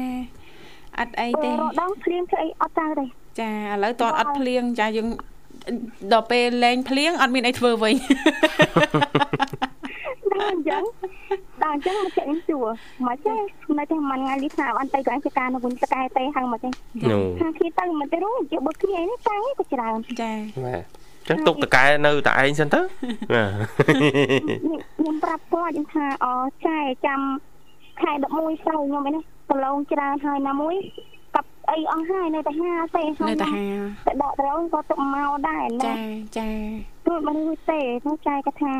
[0.99, 3.05] អត់អីទេរដងព្រៀងធ្វើអីអត់ទៅទេ
[3.41, 5.09] ចាឥឡូវតអត់អត់ភ្លៀងចាយើង
[6.13, 7.95] ដល់ពេលលេងភ្លៀងអត់មានអីធ្វើវិញ
[10.33, 10.83] ដល់អញ្ចឹង
[11.63, 12.67] ដល់អញ្ចឹងមកចេញសួរ
[13.07, 13.39] មកចេះ
[13.79, 16.73] នៅតែមួយថ្ងៃនេះថាអត់ទៅក៏អញការនៅវិញតកែទេហៅមកចេះ
[17.11, 20.33] នោះខាងគ្នាទៅមកទៅរួមជាបុកគ្នានេះតាំងក៏ច្រើនចា
[20.65, 22.81] បាទ ចឹងទុកតកែនៅតែឯងសិនទៅ
[23.33, 23.53] បាទ
[24.97, 26.27] ខ្ញុំប្រាប់គាត់ខ្ញុំថាអ
[26.67, 27.21] ចែចាំ
[28.01, 30.75] ខែ11ស្រូវខ្ញុំឯនេះប្រឡងច្រើនហើយណាមួយ
[31.35, 33.65] កាប់អីអស់ហើយនៅតែហាទេហើយនៅតែហា
[34.07, 35.95] ទៅដកត្រង់ក៏ទុកមកដែរណាចា
[36.39, 36.49] ចា
[37.05, 38.73] ព្រោះមិនរួចទេនោះចែគាត់ថា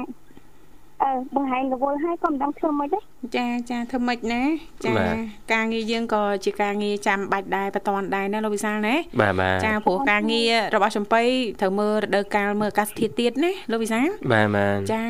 [1.03, 2.99] អឺបង្ហាញរវល់ហើយក៏មិនដឹងធ្វើម៉េចទេ
[3.37, 4.43] ចាចាធ្វើម៉េចណា
[4.85, 4.93] ចា
[5.53, 11.23] ការងារយើងក៏ជាការងារចាំបាច់ដែរបន្តដែរណាលោកវិសាលណាបាទបាទចាព្រោះការងាររបស់ចំបៃ
[11.61, 15.05] ត្រូវមើលរដូវកាលមើលអាកាសធាតុទៀតណាលោកវិសាលបាទបាទចា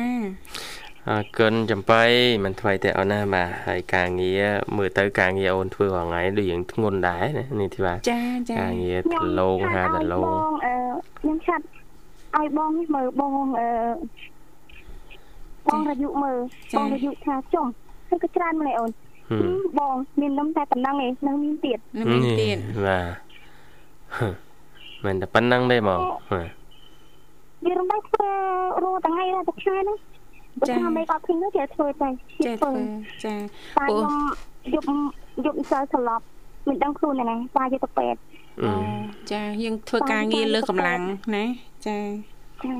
[1.09, 2.03] អរគុណចំបៃ
[2.43, 4.43] មិនថ្មីទេអូនណាបាទហើយការងារ
[4.77, 10.73] មើលទៅការងារអូនធ្វើរាល់ថ្ងៃដូចយើងធ្ងន់ដែរណានេះធីបាចាចាការងារដលងហាដលងបងអឺ
[11.19, 11.63] ខ្ញុំឆាត់
[12.37, 13.67] ឲ្យបងនេះមើលបងអឺ
[15.67, 16.37] បងរយុមើល
[16.77, 17.67] បងរយុថាចុំ
[18.09, 18.91] ហើយក៏ច្រើនម្ល៉េះអូន
[19.29, 22.57] ហឹមបងមាននំតែប៉ុណ្ណឹងឯងនៅមានទៀតនៅមានទៀត
[22.87, 23.07] បាទ
[24.17, 24.33] ហឹម
[25.05, 26.49] មិនតែប៉ុណ្្នឹងទេបងបាទ
[27.65, 28.29] វារំដេចធ្វើ
[28.83, 29.97] រੂថ្ងៃរតែខែហ្នឹង
[30.59, 32.09] បើថាមេកអត់ឃើញទៅគេធ្វើតែ
[32.45, 32.71] ចេះធ្វើ
[33.23, 33.33] ចា
[33.77, 34.13] ប៉ាខ្ញុំ
[34.73, 34.87] យប់
[35.45, 36.25] យប់សិលស្លាប់
[36.67, 38.19] មិនដឹងខ្លួនទេណាប៉ាយកទៅពេទ្យ
[38.63, 38.71] អឺ
[39.31, 41.01] ចាយើងធ្វើការងារលើសកម្លាំង
[41.35, 41.45] ណា
[41.87, 41.97] ចា
[42.63, 42.73] ចា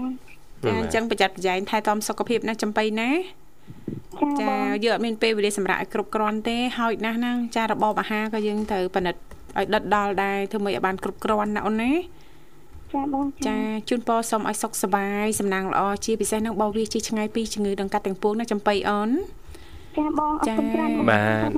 [0.64, 3.10] ចាអញ្ចឹងប្រយ័ត្នប្រយែងថែទាំសុខភាពណាចំបៃណា
[4.22, 9.22] ចាចាបងយើងអត់មានពេលវេលាសម្រាប់ឲ្យគ្រប់គ្រាន់ទេហើយណាស់ហ្នឹងចារបបអាហារក៏យើងត្រូវពិនិត្យ
[9.58, 11.94] ឲ្យដិតដល់ដែរធ្វើម៉េចឲ្យបានគ្រប់គ្រាន់ណាអូនណា
[12.94, 13.58] ចាបងចា
[13.90, 19.10] ជូនពរសូមឲ្យសុខសប្បាយសំណាងល្អជាពិសេសនឹងបោះវាជាឆ្ងាយពីជំងឺដង្កាត់ទាំងពួងណាចំបៃអូន
[19.98, 21.50] ចាបងអរគុណច្រើនបាទ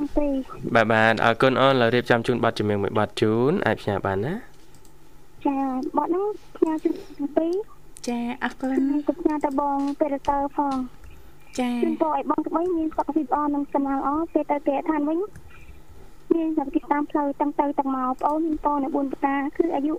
[0.74, 4.34] បាទបាទអរគុណអូនឡើយរៀបចំជូនប័ណ្ណជំនឿមួយប័ណ្ណជូនអាចផ្ញើបានណា
[5.46, 5.56] ចា
[5.96, 6.26] បត់ហ្នឹង
[6.56, 6.94] ផ្ញើជូន
[7.36, 10.76] ពីរ ចាអរគុណហើយក៏ផ្ញើទៅបងពេលទៅផង
[11.58, 15.18] ចាជូនពរឲ្យបងក្បីមានសុខភាពល្អនិងសំណាងល្អពេលទៅគេឋានវិញ
[16.34, 19.94] មានសុខភាពតាមផ្លូវទាំងទៅទាំងមកបងអូនមានពរនៅ4ប្រការគឺអាយុ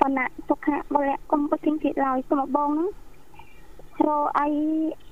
[0.00, 2.88] បណ្ណៈសុខៈបលៈកុំពុទ្ធិទៀតឡើយសូមឲ្យបងហ្នឹង
[4.06, 4.48] រកអី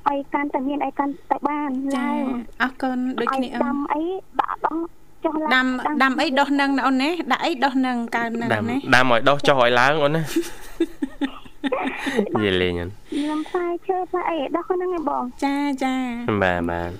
[0.08, 2.24] ឲ្យកាន់តែមានអីកាន់តែបានចាឡើង
[2.62, 4.02] អរគុណដូចគ្នាអូដានំអី
[4.40, 4.76] ដាក់ដង
[5.24, 5.66] ចុះឡើងដាំ
[6.02, 10.22] ដាំអីដោះនឹងណាអូនណាដាក់អីដោះនឹងកើនឹងដាំណាដាំឲ្យដោះចុះឲ្យឡើងអូនណា
[12.34, 15.94] និយាយលេងអូនខ្ញុំផ្សាយឈើផ្សាយអីដោះហ្នឹងឯងបងចាចា
[16.42, 16.90] បាទបាទ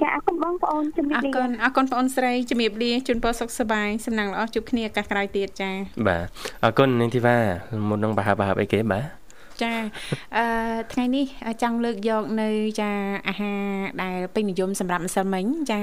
[0.00, 5.70] ចាអរគុណបងប្អូនជំរាអបរលាគុណអរគុណបងអូនស្រីជំរាបលាជូនពរសុខសប្បាយសំណាងល្អជួបគ្នាឱកាសក្រោយទៀតចា
[6.08, 6.24] បាទ
[6.64, 7.36] អរគុណនាងធីវ៉ា
[7.88, 9.17] មុននឹងបហាបហាបអីគេបាទ
[9.62, 9.72] ចា
[10.36, 10.44] អឺ
[10.92, 11.26] ថ្ងៃនេះ
[11.62, 12.48] ចង់លើកយកនៅ
[12.80, 12.90] ចា
[13.28, 13.62] អាហារ
[14.02, 15.78] ដែលពេញនិយមសម្រាប់ម្សិលមិញចា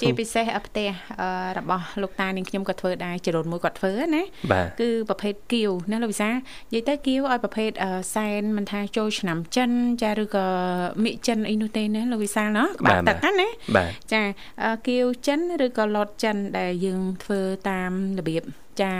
[0.00, 0.88] ជាពិសេសផ្ទះ
[1.20, 4.22] អឺរបស់លោកតានាងខ្ញុំក៏ធ្វើដែរជារូនមួយគាត់ធ្វើណា
[4.52, 6.38] បាទគឺប្រភេទគៀវណាលោកវិសានិ
[6.74, 9.70] យាយទៅគៀវឲ្យប្រភេទអឺសែនមិនថាចូលឆ្នាំចិន
[10.02, 10.46] ចាឬក៏
[11.04, 14.22] មីចិនអីនោះទេណាលោកវិសាណោះក្បាលទឹកហ្នឹងណាបាទចា
[14.62, 18.44] អឺគៀវចិនឬក៏លតចិនដែលយើងធ្វើតាមរបៀប
[18.82, 18.92] ចា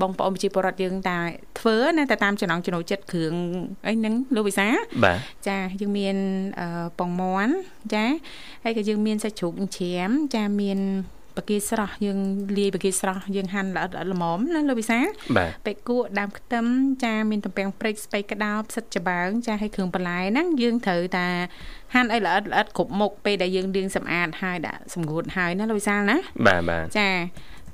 [0.00, 1.18] បងប្អូនប្រជាពលរដ្ឋយើងតែ
[1.58, 3.34] ធ្វើណាតែតាមចំណងចំណូលចិត្តគ្រឿង
[3.86, 4.68] អីហ្នឹងលោកវិសា
[5.04, 5.18] បាទ
[5.48, 6.16] ចាយើងមាន
[6.60, 7.54] អឺពងមាន់
[7.94, 8.04] ចា
[8.64, 10.80] ហើយក៏យើងមានសាច់ជ្រូកជ្រាមចាមាន
[11.38, 12.18] បកាស្រស់យើង
[12.58, 14.98] លាយបកាស្រស់យើងហាន់ល្អិតល្អិតល្មមណាលោកវិសា
[15.36, 16.66] បាទពេកួរដើមខ្ទឹម
[17.04, 21.26] ចាមានទំពាំងព្រេចស្ពៃក្តោបផ្សិតច្បើងចាឲ្យគ្រឿងបន្លែហ្នឹងយើងត្រូវតា
[21.94, 26.16] ហាន់ឲ្យល្អិតល្អិតគ្រប់មុខពេលដែលយើងលាងសម្អាតហើយដាក់សម្ងួតហើយណាលោកវិសាលណា
[26.46, 27.08] បាទបាទចា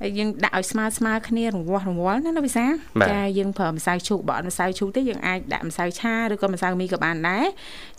[0.01, 2.71] ហើយយើងដាក់ឲ្យស្មើស្មើគ្នារង្វាស់រង្វល់ណាលោកវិសាល
[3.01, 7.45] បាទចាយើងប្រើម្សៅឈូកបើអត់ម្សៅឈូកទេយើងអាចដាក់ម្សៅឆាឬក៏ម្សៅមីក៏បានដែរ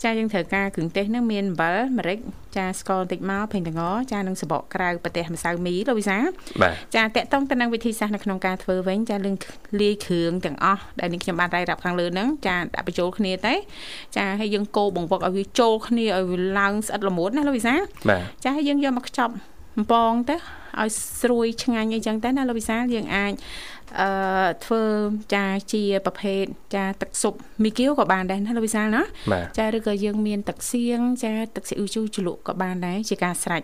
[0.03, 2.17] ចាយើងត្រូវការគ្រឿងទេសហ្នឹងមានអំបិលម្រេច
[2.57, 3.81] ចាស្ករបន្តិចមកភេងតង
[4.11, 6.25] ចានឹងសបកក្រៅប្រទេសម្សៅមីលោកវិសាល
[6.61, 9.35] បាទចាតកតងទៅនឹងវិធីសាស្ត្រនៅក្នុងការធ្វើវិញចាលឿង
[9.81, 13.53] លាយគ្រឿងទាំងអស់ដែលនេះខ្ញុំបានរាយរាប់ខាងលើហ្នឹងចាដាក់បញ្ចូលគ្នាទៅ
[14.17, 17.75] ចាហើយយើងកូរបង្វឹកឲ្យវាចូលគ្នាឲ្យវាឡើងស្អិតល្មួតណាលោកវិសា
[18.09, 19.33] បាទចាហើយយើងយកមកខ្ចប់
[19.75, 20.35] បំពងទៅ
[20.81, 20.89] ឲ្យ
[21.21, 23.33] ស្រួយឆ្ងាញ់អីចឹងទៅណាលោកវិសាលយើងអាច
[24.01, 24.09] អឺ
[24.65, 24.83] ធ្វើ
[25.33, 26.43] ចាជាប្រភេទ
[26.75, 27.33] ចាទឹកស៊ុប
[27.63, 33.61] មីគៀវក៏បានដែរណាលោកវិសាលណាបាទចាឬក៏យើងមានទឹកសៀងចាទឹកស៊ីអ៊ូជូរជ្រលក់ក៏បានដែរជាការស្រេច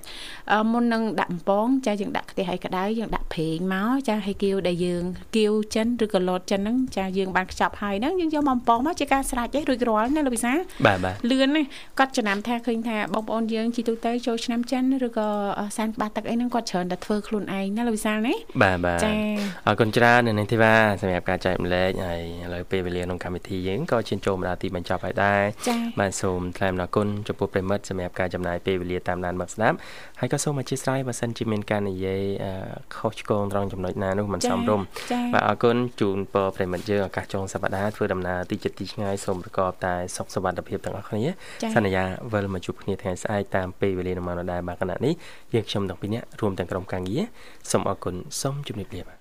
[0.51, 5.03] អឺមុននឹងដាក់បំពងចាយើងដាក់ខ្ទះឲ្យក្តៅយើងដាក់ប្រេងមកចាឲ្យគៀវដែលយើង
[5.35, 10.53] គៀវចិនឬក៏លតចិនហ្នឹងចាយើងបានខ្ចប់ហើយហ្នឹងយើងយកមកបំពងមកជាការស្រេចឯងរួចរាល់ណាលោកវិសា
[10.85, 11.63] បាទបាទលឿនណា
[11.99, 15.29] គាត់ចំណាំថាឃើញថាបងប្អូនយើងជីទូទៅចូលឆ្នាំចិនឬក៏
[15.77, 19.13] សានក្បាទឹកអីហ្នឹងគាត់ច្រើនតែធ្វើខ្លួនឯងណាលោកវិសាលណាបាទបាទចា
[19.67, 29.75] អរគុណច្រើនបាទនៅនេះទេបាទសម្រាប់ការចែកម្លែកហើយឥឡូវពេលវេលាក្នុងកម្មវិធីយើងក៏ឈានចូលមកដល់ទីបញ្ចប់ហើយដែរចា៎បាទសូមថ្លែងអំណរគុណចំពោះប្រិមិត្តសម្រាប់ការចំណាយពេលវេលាតាមដានមកស្ដាប់
[30.19, 32.51] ហើយក៏សូមអធិស្ឋានបើសិនជាមានការនិយាយអឺ
[32.95, 41.23] ខុសឆ្គងត្រង់ចំណុចណានោះមិនចា៎សមរម្យចា៎បាទអរគុណជូនពរប្រិមិត្តយើងឱកាសចុងសប្តាហ៍ធ្វើដំណើរទីចិត្តទីឆ្ងាយសូមប្រកបតែសុខសុវត្ថិភាពទាំងអស់គ្នា
[41.61, 42.03] ចា៎សន្យា
[42.33, 45.13] វិលមកជួបគ្នាថ្ងៃស្អែកតាមពេលវេលានឹងមកដល់ដែរបាទគណៈនេះ
[45.53, 47.23] យើងខ្ញុំទាំងពីរនាក់រួមទាំងក្រុមការងារ
[47.71, 49.17] សូមអរគុណសូមជម្រាបលាបាទ